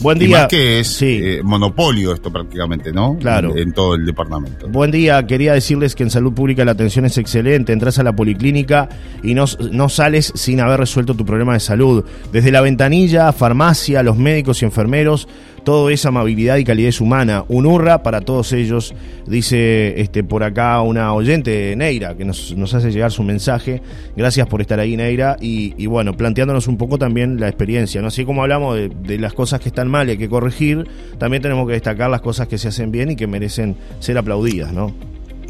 Buen 0.00 0.20
día. 0.20 0.28
Y 0.28 0.30
más 0.30 0.46
que 0.46 0.78
es 0.78 1.02
monopolio 1.42 2.12
esto 2.12 2.32
prácticamente, 2.32 2.92
¿no? 2.92 3.16
Claro. 3.18 3.56
En 3.56 3.72
todo 3.72 3.96
el 3.96 4.06
departamento. 4.06 4.68
Buen 4.68 4.92
día, 4.92 5.26
quería 5.26 5.54
decirles 5.54 5.96
que 5.96 6.04
en 6.04 6.10
salud 6.10 6.32
pública 6.32 6.64
la 6.64 6.72
atención 6.72 7.04
es 7.04 7.18
excelente, 7.18 7.72
entras 7.72 7.98
a 7.98 8.04
la 8.04 8.14
policlínica 8.14 8.88
y 9.24 9.34
no, 9.34 9.46
no 9.72 9.88
sales 9.88 10.32
sin 10.36 10.60
haber 10.60 10.80
resuelto 10.80 11.14
tu 11.14 11.24
problema 11.24 11.54
de 11.54 11.60
salud. 11.60 12.04
Desde 12.32 12.52
la 12.52 12.60
ventanilla, 12.60 13.32
farmacia, 13.32 14.02
los 14.02 14.16
médicos 14.16 14.62
y 14.62 14.64
enfermeros, 14.64 15.28
todo 15.64 15.90
es 15.90 16.06
amabilidad 16.06 16.58
y 16.58 16.64
calidez 16.64 17.00
humana. 17.00 17.44
Un 17.48 17.66
hurra 17.66 18.04
para 18.04 18.20
todos 18.20 18.52
ellos, 18.52 18.94
dice 19.26 20.00
este, 20.00 20.22
por 20.22 20.44
acá 20.44 20.80
una 20.82 21.12
oyente, 21.12 21.74
Neira, 21.76 22.16
que 22.16 22.24
nos, 22.24 22.54
hace 22.72 22.92
llegar 22.92 23.10
su 23.10 23.24
mensaje. 23.24 23.82
Gracias 24.16 24.46
por 24.46 24.60
estar 24.60 24.78
ahí, 24.78 24.96
Neira. 24.96 25.36
Y, 25.40 25.86
bueno, 25.86 26.16
planteándonos 26.16 26.68
un 26.68 26.76
poco 26.76 26.98
también 26.98 27.40
la 27.40 27.48
experiencia. 27.48 28.00
¿no? 28.00 28.08
Así 28.08 28.24
como 28.24 28.42
hablamos 28.42 28.76
de, 28.76 28.90
de, 28.90 29.18
las 29.18 29.32
cosas 29.32 29.60
que 29.60 29.70
están 29.70 29.88
mal 29.88 30.06
y 30.06 30.12
hay 30.12 30.18
que 30.18 30.28
corregir, 30.28 30.86
también 31.18 31.42
tenemos 31.42 31.66
que 31.66 31.72
destacar 31.72 32.10
las 32.10 32.20
cosas 32.20 32.46
que 32.46 32.58
se 32.58 32.68
hacen 32.68 32.92
bien 32.92 33.10
y 33.10 33.16
que 33.16 33.26
merecen 33.26 33.76
ser 33.98 34.18
aplaudidas, 34.18 34.72
¿no? 34.72 34.94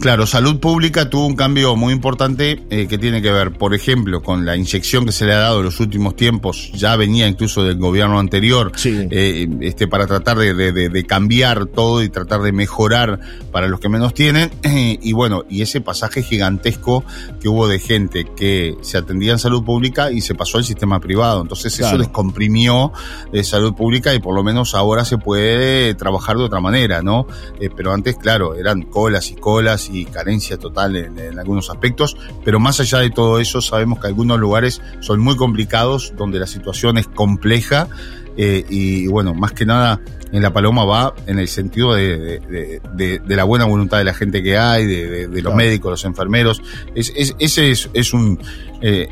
Claro, 0.01 0.27
salud 0.27 0.61
pública 0.61 1.09
tuvo 1.09 1.27
un 1.27 1.37
cambio 1.37 1.75
muy 1.75 1.93
importante 1.93 2.63
eh, 2.71 2.87
que 2.87 2.99
tiene 2.99 3.23
que 3.23 3.31
ver, 3.33 3.53
por 3.53 3.75
ejemplo, 3.75 4.23
con 4.23 4.45
la 4.45 4.57
inyección 4.57 5.07
que 5.07 5.13
se 5.13 5.25
le 5.25 5.33
ha 5.33 5.39
dado 5.39 5.59
en 5.61 5.65
los 5.65 5.81
últimos 5.81 6.15
tiempos, 6.17 6.71
ya 6.75 6.97
venía 6.97 7.27
incluso 7.27 7.65
del 7.65 7.79
gobierno 7.79 8.19
anterior, 8.19 8.73
eh, 8.85 9.49
este, 9.61 9.89
para 9.89 10.07
tratar 10.07 10.39
de, 10.39 11.05
cambiar 11.07 11.67
todo 11.67 12.03
y 12.03 12.09
tratar 12.09 12.43
de 12.43 12.53
mejorar 12.53 13.21
para 13.51 13.69
los 13.69 13.81
que 13.81 13.89
menos 13.89 14.15
tienen. 14.15 14.51
y 14.63 15.13
bueno, 15.13 15.45
y 15.49 15.63
ese 15.63 15.81
pasaje 15.81 16.23
gigantesco 16.23 17.05
que 17.41 17.49
hubo 17.49 17.67
de 17.67 17.79
gente 17.79 18.27
que 18.37 18.77
se 18.83 18.99
atendía 18.99 19.33
en 19.33 19.39
salud 19.39 19.65
pública 19.65 20.11
y 20.11 20.21
se 20.21 20.35
pasó 20.35 20.59
al 20.59 20.65
sistema 20.65 21.01
privado. 21.01 21.43
Entonces 21.43 21.79
eso 21.79 21.99
descomprimió 21.99 22.93
de 23.33 23.43
salud 23.45 23.75
pública 23.75 24.15
y 24.15 24.19
por 24.19 24.35
lo 24.35 24.43
menos 24.43 24.75
ahora 24.75 25.05
se 25.05 25.19
puede 25.19 25.95
trabajar 25.95 26.37
de 26.37 26.45
otra 26.45 26.61
manera, 26.61 27.03
¿no? 27.03 27.27
Eh, 27.61 27.71
pero 27.75 27.93
antes, 27.93 28.17
claro, 28.17 28.55
eran 28.55 28.83
colas 28.83 29.31
y 29.31 29.37
colas 29.37 29.86
y 29.91 30.05
carencia 30.05 30.57
total 30.59 30.97
en, 30.97 31.39
algunos 31.39 31.71
aspectos, 31.71 32.17
pero 32.45 32.61
más 32.61 32.81
allá 32.81 32.99
de 32.99 33.11
todo 33.11 33.41
eso 33.41 33.61
sabemos 33.61 34.01
que 34.01 34.07
algunos 34.07 34.39
lugares 34.39 34.81
son 35.01 35.21
muy 35.21 35.37
complicados, 35.37 36.13
donde 36.17 36.39
la 36.39 36.47
situación 36.47 36.99
es 36.99 37.07
compleja 37.09 37.89
eh, 38.37 38.65
y 38.69 39.07
bueno, 39.07 39.35
más 39.35 39.53
que 39.53 39.65
nada 39.65 40.01
en 40.33 40.43
La 40.43 40.53
Paloma 40.53 40.85
va 40.85 41.15
en 41.27 41.39
el 41.39 41.49
sentido 41.49 41.95
de, 41.95 42.81
la 43.27 43.45
buena 43.45 43.65
voluntad 43.65 43.99
de 43.99 44.05
la 44.05 44.15
gente 44.15 44.43
que 44.43 44.59
hay, 44.59 44.85
de, 44.85 45.43
los 45.43 45.55
médicos, 45.55 45.91
los 45.91 46.05
enfermeros. 46.05 46.63
Es, 46.95 47.13
ese 47.39 47.71
es, 47.71 48.13
un... 48.13 48.39
Eh, 48.83 49.09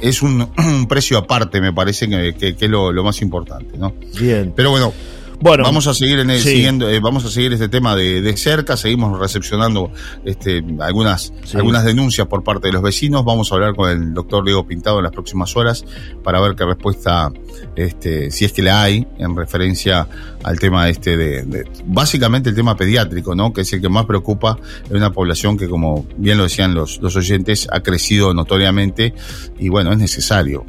es 0.00 0.22
un, 0.22 0.50
precio 0.88 1.18
aparte, 1.18 1.60
me 1.60 1.72
parece 1.72 2.08
que, 2.08 2.54
es 2.58 2.70
lo, 2.70 2.92
lo, 2.92 3.04
más 3.04 3.20
importante, 3.22 3.76
¿no? 3.76 3.94
Bien. 4.18 4.52
Pero 4.54 4.70
bueno, 4.70 4.92
bueno, 5.40 5.64
vamos 5.64 5.86
a 5.86 5.94
seguir 5.94 6.18
en 6.18 6.30
el, 6.30 6.40
siguiendo, 6.40 6.88
eh, 6.88 7.00
vamos 7.00 7.24
a 7.24 7.30
seguir 7.30 7.52
este 7.52 7.68
tema 7.68 7.96
de, 7.96 8.20
de, 8.20 8.36
cerca, 8.36 8.76
seguimos 8.76 9.18
recepcionando 9.18 9.90
este, 10.24 10.62
algunas, 10.80 11.32
algunas 11.54 11.84
denuncias 11.84 12.26
por 12.26 12.44
parte 12.44 12.68
de 12.68 12.72
los 12.72 12.82
vecinos. 12.82 13.24
Vamos 13.24 13.50
a 13.50 13.54
hablar 13.54 13.74
con 13.74 13.88
el 13.88 14.12
doctor 14.12 14.44
Diego 14.44 14.66
Pintado 14.66 14.98
en 14.98 15.04
las 15.04 15.12
próximas 15.12 15.56
horas 15.56 15.84
para 16.22 16.40
ver 16.40 16.54
qué 16.56 16.64
respuesta, 16.66 17.32
este, 17.74 18.30
si 18.30 18.44
es 18.44 18.52
que 18.52 18.62
la 18.62 18.82
hay, 18.82 19.06
en 19.18 19.34
referencia 19.34 20.06
al 20.42 20.58
tema 20.58 20.88
este 20.88 21.16
de, 21.16 21.64
básicamente 21.86 22.50
el 22.50 22.54
tema 22.54 22.76
pediátrico, 22.76 23.34
¿no? 23.34 23.52
Que 23.52 23.62
es 23.62 23.72
el 23.72 23.80
que 23.80 23.88
más 23.88 24.04
preocupa 24.04 24.58
en 24.90 24.96
una 24.96 25.10
población 25.10 25.56
que, 25.56 25.68
como 25.68 26.06
bien 26.16 26.36
lo 26.36 26.44
decían 26.44 26.74
los, 26.74 27.00
los 27.00 27.16
oyentes, 27.16 27.66
ha 27.72 27.80
crecido 27.80 28.34
notoriamente 28.34 29.14
y 29.58 29.68
bueno, 29.68 29.92
es 29.92 29.98
necesario. 29.98 30.64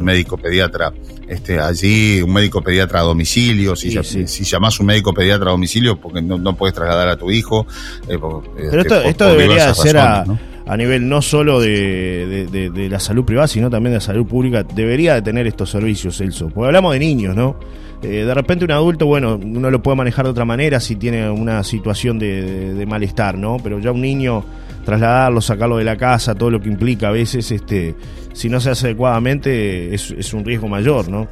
Médico 0.00 0.36
pediatra 0.36 0.92
este, 1.28 1.58
allí 1.58 2.20
un 2.20 2.32
médico 2.32 2.60
pediatra 2.60 3.00
a 3.00 3.02
domicilio, 3.02 3.74
si, 3.74 3.90
si 4.02 4.44
llamás 4.44 4.78
un 4.80 4.86
médico 4.86 5.12
pediatra 5.14 5.48
a 5.48 5.52
domicilio 5.52 5.98
porque 5.98 6.20
no, 6.20 6.56
puedes 6.56 6.74
trasladar 6.74 7.08
a 7.08 7.16
tu 7.16 7.30
hijo. 7.30 7.66
Eh, 8.08 8.18
Pero 8.56 8.82
este, 8.82 9.08
esto, 9.08 9.26
debería 9.28 9.72
ser 9.74 9.96
a, 9.96 10.24
nivel 10.76 11.08
no 11.08 11.22
solo 11.22 11.60
de, 11.60 12.46
de, 12.50 12.88
la 12.88 13.00
salud 13.00 13.24
privada, 13.24 13.48
sino 13.48 13.70
también 13.70 13.92
de 13.92 13.98
la 13.98 14.04
salud 14.04 14.26
pública. 14.26 14.62
Debería 14.62 15.14
de 15.14 15.22
tener 15.22 15.46
estos 15.46 15.70
servicios, 15.70 16.18
Celso. 16.18 16.48
Porque 16.48 16.66
hablamos 16.66 16.92
de 16.92 16.98
niños, 16.98 17.34
¿no? 17.34 17.56
Eh, 18.02 18.24
de 18.24 18.34
repente 18.34 18.66
un 18.66 18.70
adulto, 18.70 19.06
bueno, 19.06 19.40
uno 19.42 19.70
lo 19.70 19.82
puede 19.82 19.96
manejar 19.96 20.26
de 20.26 20.32
otra 20.32 20.44
manera 20.44 20.78
si 20.78 20.96
tiene 20.96 21.30
una 21.30 21.64
situación 21.64 22.18
de, 22.18 22.84
malestar, 22.86 23.38
¿no? 23.38 23.56
Pero 23.62 23.78
ya 23.78 23.92
un 23.92 24.02
niño, 24.02 24.44
trasladarlo, 24.84 25.40
sacarlo 25.40 25.78
de 25.78 25.84
la 25.84 25.96
casa, 25.96 26.34
todo 26.34 26.50
lo 26.50 26.60
que 26.60 26.68
implica 26.68 27.08
a 27.08 27.12
veces, 27.12 27.50
este, 27.50 27.94
si 28.32 28.48
no 28.48 28.60
se 28.60 28.70
hace 28.70 28.86
adecuadamente, 28.86 29.94
es, 29.94 30.34
un 30.34 30.44
riesgo 30.44 30.68
mayor, 30.68 31.08
¿no? 31.08 31.28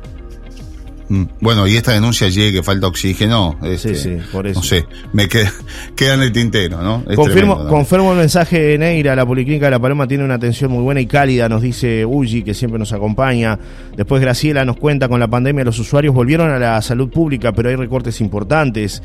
Mm. 1.08 1.24
Bueno, 1.40 1.66
y 1.66 1.76
esta 1.76 1.92
denuncia 1.92 2.28
llegue 2.28 2.52
que 2.52 2.62
falta 2.62 2.86
oxígeno. 2.86 3.58
Este, 3.62 3.94
sí, 3.94 4.16
sí, 4.16 4.18
por 4.32 4.46
eso. 4.46 4.60
No 4.60 4.64
sé, 4.64 4.86
me 5.12 5.28
queda, 5.28 5.52
queda 5.96 6.14
en 6.14 6.22
el 6.22 6.32
tintero, 6.32 6.80
¿no? 6.80 7.04
Es 7.08 7.16
confirmo, 7.16 7.54
tremendo, 7.54 7.64
¿no? 7.64 7.70
confirmo 7.70 8.12
el 8.12 8.18
mensaje 8.18 8.58
de 8.58 8.78
Neira, 8.78 9.14
la 9.14 9.26
Policlínica 9.26 9.66
de 9.66 9.72
La 9.72 9.78
Paloma 9.78 10.06
tiene 10.06 10.24
una 10.24 10.34
atención 10.34 10.70
muy 10.70 10.82
buena 10.82 11.00
y 11.00 11.06
cálida, 11.06 11.48
nos 11.48 11.60
dice 11.60 12.06
Uji, 12.06 12.42
que 12.42 12.54
siempre 12.54 12.78
nos 12.78 12.92
acompaña. 12.92 13.58
Después 13.96 14.22
Graciela 14.22 14.64
nos 14.64 14.76
cuenta, 14.76 15.08
con 15.08 15.20
la 15.20 15.28
pandemia 15.28 15.64
los 15.64 15.78
usuarios 15.78 16.14
volvieron 16.14 16.50
a 16.50 16.58
la 16.58 16.80
salud 16.80 17.10
pública, 17.10 17.52
pero 17.52 17.68
hay 17.68 17.76
recortes 17.76 18.20
importantes. 18.20 19.02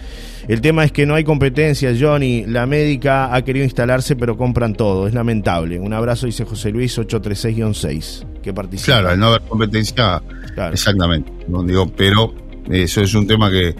El 0.47 0.62
tema 0.62 0.86
es 0.86 0.91
que 0.93 1.05
no 1.05 1.13
hay 1.15 1.23
competencia, 1.25 1.93
Johnny. 1.99 2.45
La 2.45 2.65
médica 2.65 3.33
ha 3.36 3.41
querido 3.43 3.65
instalarse, 3.65 4.15
pero 4.15 4.38
compran 4.38 4.73
todo. 4.75 5.07
Es 5.07 5.13
lamentable. 5.13 5.77
Un 5.79 5.91
abrazo, 5.93 6.25
dice 6.25 6.45
José 6.45 6.71
Luis 6.71 6.97
836-6, 6.97 8.25
que 8.41 8.53
participa. 8.53 8.93
Claro, 8.93 9.10
al 9.10 9.19
no 9.19 9.27
haber 9.27 9.41
competencia, 9.41 10.21
Claro. 10.55 10.73
exactamente. 10.73 11.31
No 11.47 11.63
digo, 11.63 11.88
pero 11.88 12.33
eso 12.69 13.01
es 13.01 13.13
un 13.13 13.27
tema 13.27 13.51
que, 13.51 13.75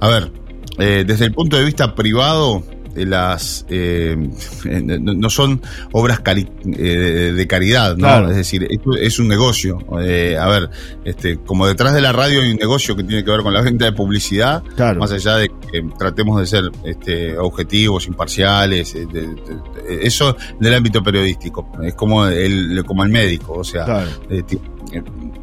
a 0.00 0.08
ver, 0.08 0.30
eh, 0.78 1.04
desde 1.06 1.24
el 1.26 1.32
punto 1.32 1.56
de 1.56 1.64
vista 1.64 1.94
privado, 1.94 2.62
las 2.96 3.64
eh, 3.68 4.16
eh, 4.64 4.80
no 4.82 5.30
son 5.30 5.60
obras 5.92 6.22
cari- 6.22 6.50
eh, 6.76 7.32
de 7.34 7.46
caridad, 7.46 7.92
¿no? 7.96 8.06
Claro. 8.06 8.30
Es 8.30 8.36
decir, 8.36 8.66
esto 8.70 8.94
es 8.96 9.18
un 9.18 9.28
negocio. 9.28 9.78
Eh, 10.00 10.36
a 10.38 10.46
ver, 10.48 10.70
este, 11.04 11.38
como 11.38 11.66
detrás 11.66 11.94
de 11.94 12.00
la 12.00 12.12
radio 12.12 12.40
hay 12.42 12.50
un 12.52 12.58
negocio 12.58 12.94
que 12.96 13.04
tiene 13.04 13.24
que 13.24 13.30
ver 13.30 13.42
con 13.42 13.52
la 13.54 13.60
venta 13.62 13.84
de 13.84 13.92
publicidad, 13.92 14.62
Claro. 14.76 15.00
más 15.00 15.12
allá 15.12 15.36
de 15.36 15.48
que 15.48 15.82
tratemos 15.98 16.38
de 16.40 16.46
ser 16.46 16.64
este, 16.84 17.36
objetivos, 17.38 18.06
imparciales, 18.06 18.94
eh, 18.94 19.06
de- 19.10 19.20
de- 19.22 19.26
de- 19.28 20.06
eso 20.06 20.36
del 20.60 20.74
ámbito 20.74 21.02
periodístico, 21.02 21.70
es 21.82 21.94
como 21.94 22.26
el, 22.26 22.82
como 22.86 23.04
el 23.04 23.10
médico, 23.10 23.54
o 23.54 23.64
sea, 23.64 23.84
Claro. 23.84 24.10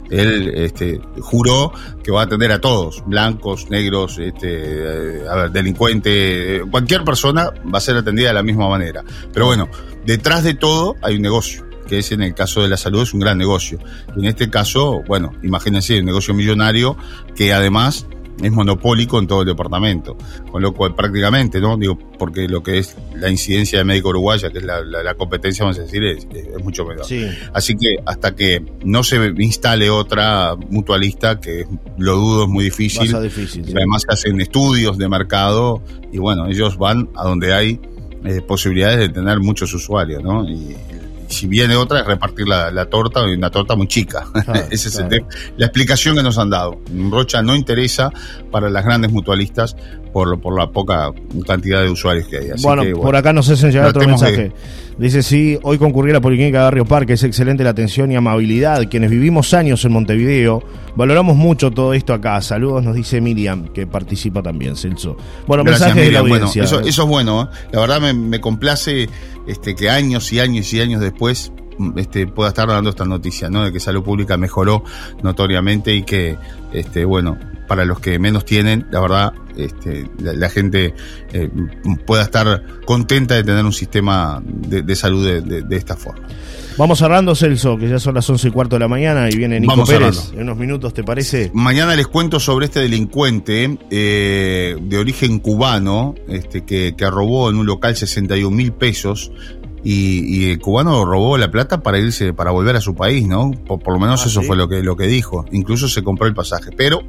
Él 0.09 0.51
este, 0.55 1.01
juró 1.19 1.71
que 2.03 2.11
va 2.11 2.21
a 2.21 2.23
atender 2.25 2.51
a 2.51 2.59
todos, 2.59 3.03
blancos, 3.05 3.69
negros, 3.69 4.17
este, 4.19 5.19
eh, 5.21 5.27
a 5.29 5.35
ver, 5.35 5.51
delincuente, 5.51 6.57
eh, 6.57 6.61
cualquier 6.69 7.03
persona 7.03 7.51
va 7.73 7.77
a 7.77 7.81
ser 7.81 7.97
atendida 7.97 8.29
de 8.29 8.33
la 8.33 8.43
misma 8.43 8.67
manera. 8.67 9.03
Pero 9.33 9.45
bueno, 9.45 9.69
detrás 10.05 10.43
de 10.43 10.55
todo 10.55 10.95
hay 11.01 11.15
un 11.15 11.21
negocio 11.21 11.69
que 11.87 11.99
es 11.99 12.11
en 12.11 12.21
el 12.21 12.35
caso 12.35 12.61
de 12.61 12.69
la 12.69 12.77
salud 12.77 13.01
es 13.01 13.13
un 13.13 13.19
gran 13.19 13.37
negocio. 13.37 13.79
En 14.15 14.25
este 14.25 14.49
caso, 14.49 15.01
bueno, 15.07 15.33
imagínense, 15.41 15.99
un 15.99 16.05
negocio 16.05 16.35
millonario 16.35 16.95
que 17.35 17.51
además 17.51 18.05
es 18.41 18.51
monopólico 18.51 19.19
en 19.19 19.27
todo 19.27 19.41
el 19.41 19.47
departamento. 19.47 20.17
Con 20.51 20.61
lo 20.61 20.73
cual 20.73 20.95
prácticamente, 20.95 21.59
¿no? 21.59 21.77
Digo, 21.77 21.97
porque 22.17 22.47
lo 22.47 22.63
que 22.63 22.77
es 22.79 22.95
la 23.15 23.29
incidencia 23.29 23.79
de 23.79 23.83
médico 23.85 24.09
uruguaya, 24.09 24.49
que 24.49 24.59
es 24.59 24.63
la, 24.63 24.81
la- 24.81 25.03
la 25.03 25.13
competencia, 25.15 25.63
vamos 25.65 25.79
a 25.79 25.83
decir, 25.83 26.03
es, 26.03 26.27
es 26.33 26.63
mucho 26.63 26.85
menor. 26.85 27.05
Sí. 27.05 27.27
Así 27.53 27.75
que 27.75 27.97
hasta 28.05 28.35
que 28.35 28.63
no 28.83 29.03
se 29.03 29.17
instale 29.37 29.89
otra 29.89 30.55
mutualista, 30.69 31.39
que 31.39 31.65
lo 31.97 32.15
dudo 32.15 32.43
es 32.43 32.49
muy 32.49 32.63
difícil, 32.65 33.11
difícil. 33.21 33.65
sí. 33.65 33.73
además 33.75 34.03
hacen 34.07 34.39
estudios 34.41 34.97
de 34.97 35.07
mercado 35.09 35.81
y 36.11 36.17
bueno, 36.17 36.47
ellos 36.47 36.77
van 36.77 37.09
a 37.15 37.23
donde 37.25 37.53
hay 37.53 37.79
eh, 38.25 38.41
posibilidades 38.41 38.99
de 38.99 39.09
tener 39.09 39.39
muchos 39.39 39.73
usuarios, 39.73 40.23
¿no? 40.23 40.43
Y 40.49 40.75
si 41.29 41.47
viene 41.47 41.75
otra 41.75 41.99
es 41.99 42.05
repartir 42.05 42.47
la, 42.47 42.71
la 42.71 42.85
torta, 42.85 43.23
una 43.23 43.49
torta 43.49 43.75
muy 43.75 43.87
chica. 43.87 44.25
Claro, 44.33 44.65
Ese 44.71 44.89
es 44.89 44.97
el 44.97 45.07
tema. 45.07 45.27
La 45.57 45.67
explicación 45.67 46.15
que 46.15 46.23
nos 46.23 46.37
han 46.37 46.49
dado. 46.49 46.81
Rocha 47.09 47.41
no 47.41 47.55
interesa 47.55 48.11
para 48.51 48.69
las 48.69 48.83
grandes 48.83 49.11
mutualistas 49.11 49.75
por, 50.13 50.27
lo- 50.27 50.39
por 50.39 50.57
la 50.57 50.67
poca 50.71 51.11
cantidad 51.47 51.81
de 51.83 51.89
usuarios 51.89 52.27
que 52.27 52.37
hay. 52.37 52.49
Así 52.51 52.63
bueno, 52.63 52.83
que, 52.83 52.91
por 52.93 53.15
acá 53.15 53.33
nos 53.33 53.49
hacen 53.49 53.71
llegar 53.71 53.89
otro 53.89 54.07
mensaje. 54.07 54.51
Dice, 54.97 55.23
sí, 55.23 55.57
hoy 55.63 55.77
concurrí 55.77 56.11
a 56.11 56.15
la 56.15 56.19
Policlínica 56.21 56.57
de 56.57 56.63
Barrio 56.65 56.85
Parque, 56.85 57.13
es 57.13 57.23
excelente 57.23 57.63
la 57.63 57.69
atención 57.69 58.11
y 58.11 58.17
amabilidad. 58.17 58.89
Quienes 58.89 59.09
vivimos 59.09 59.53
años 59.53 59.85
en 59.85 59.93
Montevideo, 59.93 60.61
valoramos 60.97 61.37
mucho 61.37 61.71
todo 61.71 61.93
esto 61.93 62.13
acá. 62.13 62.41
Saludos, 62.41 62.83
nos 62.83 62.95
dice 62.95 63.21
Miriam, 63.21 63.69
que 63.69 63.87
participa 63.87 64.43
también, 64.43 64.75
Celso. 64.75 65.15
Bueno, 65.47 65.63
Gracias, 65.63 65.87
mensajes 65.95 66.05
de 66.07 66.11
la 66.11 66.19
Miriam. 66.23 66.29
Bueno, 66.29 66.45
audiencia. 66.47 66.63
eso, 66.77 66.85
eso 66.85 67.03
es 67.03 67.07
bueno. 67.09 67.43
¿eh? 67.43 67.55
La 67.71 67.79
verdad 67.79 68.01
me, 68.01 68.13
me 68.13 68.41
complace 68.41 69.07
este, 69.47 69.73
que 69.73 69.89
años 69.89 70.33
y 70.33 70.41
años 70.41 70.73
y 70.73 70.81
años 70.81 70.99
después 70.99 71.53
este, 71.95 72.27
pueda 72.27 72.49
estar 72.49 72.67
dando 72.67 72.89
esta 72.89 73.05
noticia, 73.05 73.49
¿no? 73.49 73.63
De 73.63 73.71
que 73.71 73.79
salud 73.79 74.03
pública 74.03 74.35
mejoró 74.35 74.83
notoriamente 75.23 75.93
y 75.95 76.03
que, 76.03 76.35
este, 76.73 77.05
bueno, 77.05 77.37
para 77.69 77.85
los 77.85 78.01
que 78.01 78.19
menos 78.19 78.43
tienen, 78.43 78.85
la 78.91 78.99
verdad, 78.99 79.33
este, 79.55 80.09
la, 80.21 80.33
la 80.33 80.49
gente 80.49 80.93
eh, 81.31 81.49
pueda 82.05 82.23
estar 82.23 82.63
contenta 82.85 83.35
de 83.35 83.43
tener 83.45 83.63
un 83.63 83.71
sistema 83.71 84.41
de, 84.43 84.81
de 84.81 84.95
salud 84.97 85.25
de, 85.25 85.39
de- 85.41 85.61
de 85.61 85.75
esta 85.77 85.95
forma. 85.95 86.27
Vamos 86.77 86.99
cerrando, 86.99 87.35
Celso, 87.35 87.77
que 87.77 87.89
ya 87.89 87.99
son 87.99 88.15
las 88.15 88.29
once 88.29 88.47
y 88.47 88.51
cuarto 88.51 88.77
de 88.77 88.79
la 88.79 88.87
mañana 88.87 89.29
y 89.29 89.35
viene 89.35 89.59
Nico 89.59 89.71
Vamos 89.73 89.89
Pérez 89.89 90.15
cerrando. 90.15 90.33
en 90.41 90.43
unos 90.47 90.57
minutos, 90.57 90.93
¿te 90.93 91.03
parece? 91.03 91.51
Mañana 91.53 91.95
les 91.95 92.07
cuento 92.07 92.39
sobre 92.39 92.65
este 92.67 92.79
delincuente 92.79 93.77
eh, 93.91 94.77
de 94.81 94.97
origen 94.97 95.39
cubano 95.39 96.15
este, 96.29 96.63
que, 96.65 96.95
que 96.95 97.09
robó 97.09 97.49
en 97.49 97.57
un 97.57 97.65
local 97.65 97.95
61 97.97 98.55
mil 98.55 98.71
pesos 98.71 99.31
y, 99.83 100.19
y 100.45 100.51
el 100.51 100.59
cubano 100.59 101.03
robó 101.05 101.37
la 101.37 101.51
plata 101.51 101.81
para 101.83 101.99
irse, 101.99 102.33
para 102.33 102.51
volver 102.51 102.75
a 102.77 102.81
su 102.81 102.95
país, 102.95 103.27
¿no? 103.27 103.51
Por, 103.51 103.79
por 103.79 103.93
lo 103.93 103.99
menos 103.99 104.23
Ah, 104.23 104.27
eso 104.29 104.41
¿sí? 104.41 104.47
fue 104.47 104.55
lo 104.57 104.67
que, 104.69 104.81
lo 104.81 104.95
que 104.95 105.07
dijo. 105.07 105.45
Incluso 105.51 105.87
se 105.89 106.01
compró 106.03 106.27
el 106.27 106.33
pasaje, 106.33 106.71
pero 106.75 107.01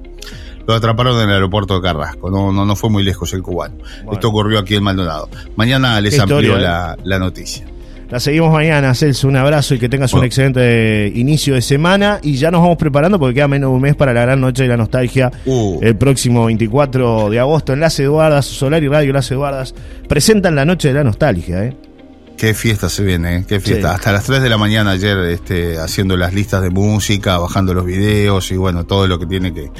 lo 0.66 0.74
atraparon 0.74 1.16
en 1.20 1.28
el 1.28 1.34
aeropuerto 1.34 1.74
de 1.74 1.82
Carrasco. 1.82 2.30
No, 2.30 2.52
no, 2.52 2.64
no 2.64 2.76
fue 2.76 2.90
muy 2.90 3.02
lejos 3.02 3.32
el 3.32 3.42
cubano. 3.42 3.76
Bueno. 3.76 4.12
Esto 4.12 4.28
ocurrió 4.28 4.58
aquí 4.58 4.76
en 4.76 4.82
Maldonado. 4.82 5.28
Mañana 5.56 6.00
les 6.00 6.14
historia, 6.14 6.56
¿eh? 6.56 6.60
la, 6.60 6.96
la 7.02 7.18
noticia. 7.18 7.66
La 8.10 8.18
seguimos 8.18 8.52
mañana, 8.52 8.92
Celso. 8.92 9.28
Un 9.28 9.36
abrazo 9.36 9.76
y 9.76 9.78
que 9.78 9.88
tengas 9.88 10.12
un 10.14 10.24
excelente 10.24 11.12
inicio 11.14 11.54
de 11.54 11.62
semana. 11.62 12.18
Y 12.22 12.34
ya 12.34 12.50
nos 12.50 12.60
vamos 12.60 12.76
preparando 12.76 13.20
porque 13.20 13.34
queda 13.34 13.46
menos 13.46 13.70
de 13.70 13.76
un 13.76 13.80
mes 13.80 13.94
para 13.94 14.12
la 14.12 14.22
gran 14.22 14.40
noche 14.40 14.64
de 14.64 14.68
la 14.68 14.76
nostalgia. 14.76 15.30
Uh. 15.46 15.78
El 15.80 15.96
próximo 15.96 16.46
24 16.46 17.30
de 17.30 17.38
agosto 17.38 17.72
en 17.72 17.78
Las 17.78 18.00
Eduardas, 18.00 18.46
Solar 18.46 18.82
y 18.82 18.88
Radio 18.88 19.12
Las 19.12 19.30
Eduardas 19.30 19.76
presentan 20.08 20.56
la 20.56 20.64
noche 20.64 20.88
de 20.88 20.94
la 20.94 21.04
nostalgia. 21.04 21.64
¿eh? 21.64 21.76
Qué 22.40 22.54
fiesta 22.54 22.88
se 22.88 23.04
viene, 23.04 23.36
¿eh? 23.36 23.44
qué 23.46 23.60
fiesta. 23.60 23.88
Sí. 23.90 23.94
Hasta 23.96 24.12
las 24.12 24.24
3 24.24 24.40
de 24.40 24.48
la 24.48 24.56
mañana 24.56 24.92
ayer 24.92 25.18
este, 25.26 25.78
haciendo 25.78 26.16
las 26.16 26.32
listas 26.32 26.62
de 26.62 26.70
música, 26.70 27.36
bajando 27.36 27.74
los 27.74 27.84
videos 27.84 28.50
y 28.50 28.56
bueno, 28.56 28.86
todo 28.86 29.06
lo 29.06 29.18
que 29.18 29.26
tiene 29.26 29.52
que. 29.52 29.70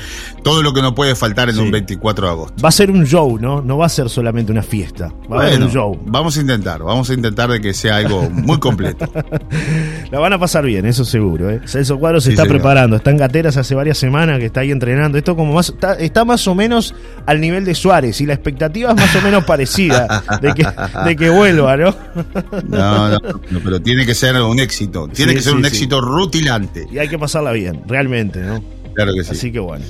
Todo 0.42 0.62
lo 0.62 0.74
que 0.74 0.82
no 0.82 0.94
puede 0.94 1.14
faltar 1.14 1.48
en 1.48 1.54
Sí. 1.54 1.62
un 1.62 1.70
24 1.70 2.26
de 2.26 2.32
agosto. 2.32 2.62
Va 2.62 2.68
a 2.68 2.72
ser 2.72 2.90
un 2.90 3.06
show, 3.06 3.38
¿no? 3.38 3.62
No 3.62 3.78
va 3.78 3.86
a 3.86 3.88
ser 3.88 4.10
solamente 4.10 4.52
una 4.52 4.62
fiesta. 4.62 5.06
Va 5.32 5.36
a 5.44 5.48
Bueno, 5.48 5.64
un 5.64 5.72
show. 5.72 5.98
vamos 6.04 6.36
a 6.36 6.40
intentar, 6.42 6.82
vamos 6.82 7.08
a 7.08 7.14
intentar 7.14 7.48
de 7.50 7.62
que 7.62 7.72
sea 7.72 7.96
algo 7.96 8.28
muy 8.28 8.58
completo. 8.58 9.10
La 10.10 10.18
van 10.18 10.34
a 10.34 10.38
pasar 10.38 10.66
bien, 10.66 10.84
eso 10.84 11.06
seguro. 11.06 11.48
¿eh? 11.50 11.62
Celso 11.64 11.98
Cuadro 11.98 12.20
se 12.20 12.26
Sí, 12.26 12.30
está 12.32 12.42
señor. 12.42 12.56
preparando. 12.58 12.96
Está 12.96 13.10
en 13.10 13.16
Gateras 13.16 13.56
hace 13.56 13.74
varias 13.74 13.96
semanas 13.96 14.38
que 14.38 14.44
está 14.46 14.60
ahí 14.60 14.70
entrenando. 14.70 15.16
Esto 15.16 15.34
como 15.34 15.54
más 15.54 15.70
está, 15.70 15.94
está 15.94 16.26
más 16.26 16.46
o 16.46 16.54
menos 16.54 16.94
al 17.24 17.40
nivel 17.40 17.64
de 17.64 17.74
Suárez 17.74 18.20
y 18.20 18.26
la 18.26 18.34
expectativa 18.34 18.90
es 18.90 18.96
más 18.96 19.16
o 19.16 19.22
menos 19.22 19.44
parecida 19.44 20.22
de 20.42 20.52
que, 20.52 20.66
de 21.06 21.16
que 21.16 21.30
vuelva, 21.30 21.76
¿no? 21.78 21.94
No, 22.68 23.08
no, 23.10 23.18
no, 23.50 23.60
pero 23.62 23.80
tiene 23.80 24.04
que 24.06 24.14
ser 24.14 24.40
un 24.40 24.58
éxito, 24.60 25.08
tiene 25.08 25.32
Sí, 25.32 25.36
que 25.38 25.42
ser 25.42 25.52
sí, 25.52 25.56
un 25.58 25.64
sí. 25.64 25.68
éxito 25.68 26.00
rutilante. 26.00 26.86
Y 26.92 26.98
hay 26.98 27.08
que 27.08 27.18
pasarla 27.18 27.52
bien, 27.52 27.82
realmente, 27.86 28.40
¿no? 28.40 28.62
Claro 28.94 29.12
que 29.14 29.24
sí. 29.24 29.30
Así 29.32 29.52
que 29.52 29.60
bueno. 29.60 29.84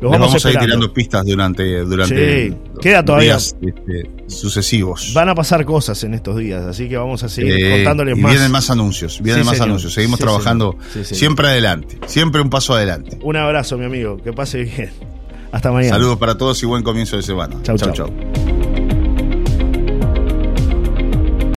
Los 0.00 0.12
vamos, 0.12 0.28
vamos, 0.28 0.46
a 0.46 0.50
ir 0.50 0.58
tirando 0.58 0.94
pistas 0.94 1.26
durante, 1.26 1.80
durante 1.80 2.48
Sí, 2.48 2.56
los 2.72 2.78
queda 2.80 3.04
todavía. 3.04 3.32
días 3.34 3.54
este, 3.60 4.10
sucesivos. 4.28 5.12
Van 5.12 5.28
a 5.28 5.34
pasar 5.34 5.66
cosas 5.66 6.02
en 6.04 6.14
estos 6.14 6.38
días, 6.38 6.64
así 6.64 6.88
que 6.88 6.96
vamos 6.96 7.22
a 7.22 7.28
seguir 7.28 7.52
Eh, 7.54 7.70
contándoles 7.76 8.16
y 8.16 8.20
más. 8.22 8.32
vienen 8.32 8.50
más 8.50 8.70
anuncios, 8.70 9.20
vienen 9.22 9.42
Sí, 9.42 9.46
más 9.46 9.56
señor. 9.58 9.68
anuncios. 9.68 9.92
Seguimos 9.92 10.16
Sí, 10.18 10.24
trabajando 10.24 10.76
siempre 11.02 11.48
adelante, 11.48 11.98
siempre 12.06 12.40
un 12.40 12.48
paso 12.48 12.72
adelante. 12.74 13.18
Un 13.22 13.36
abrazo, 13.36 13.76
mi 13.76 13.84
amigo. 13.84 14.16
Que 14.16 14.32
pase 14.32 14.62
bien. 14.64 14.90
Hasta 15.52 15.70
mañana. 15.70 15.96
Saludos 15.96 16.16
para 16.18 16.38
todos 16.38 16.62
y 16.62 16.66
buen 16.66 16.82
comienzo 16.82 17.16
de 17.16 17.22
semana. 17.22 17.56
Chau, 17.62 17.76
chau. 17.76 17.92
chau. 17.92 18.08
chau. 18.08 18.59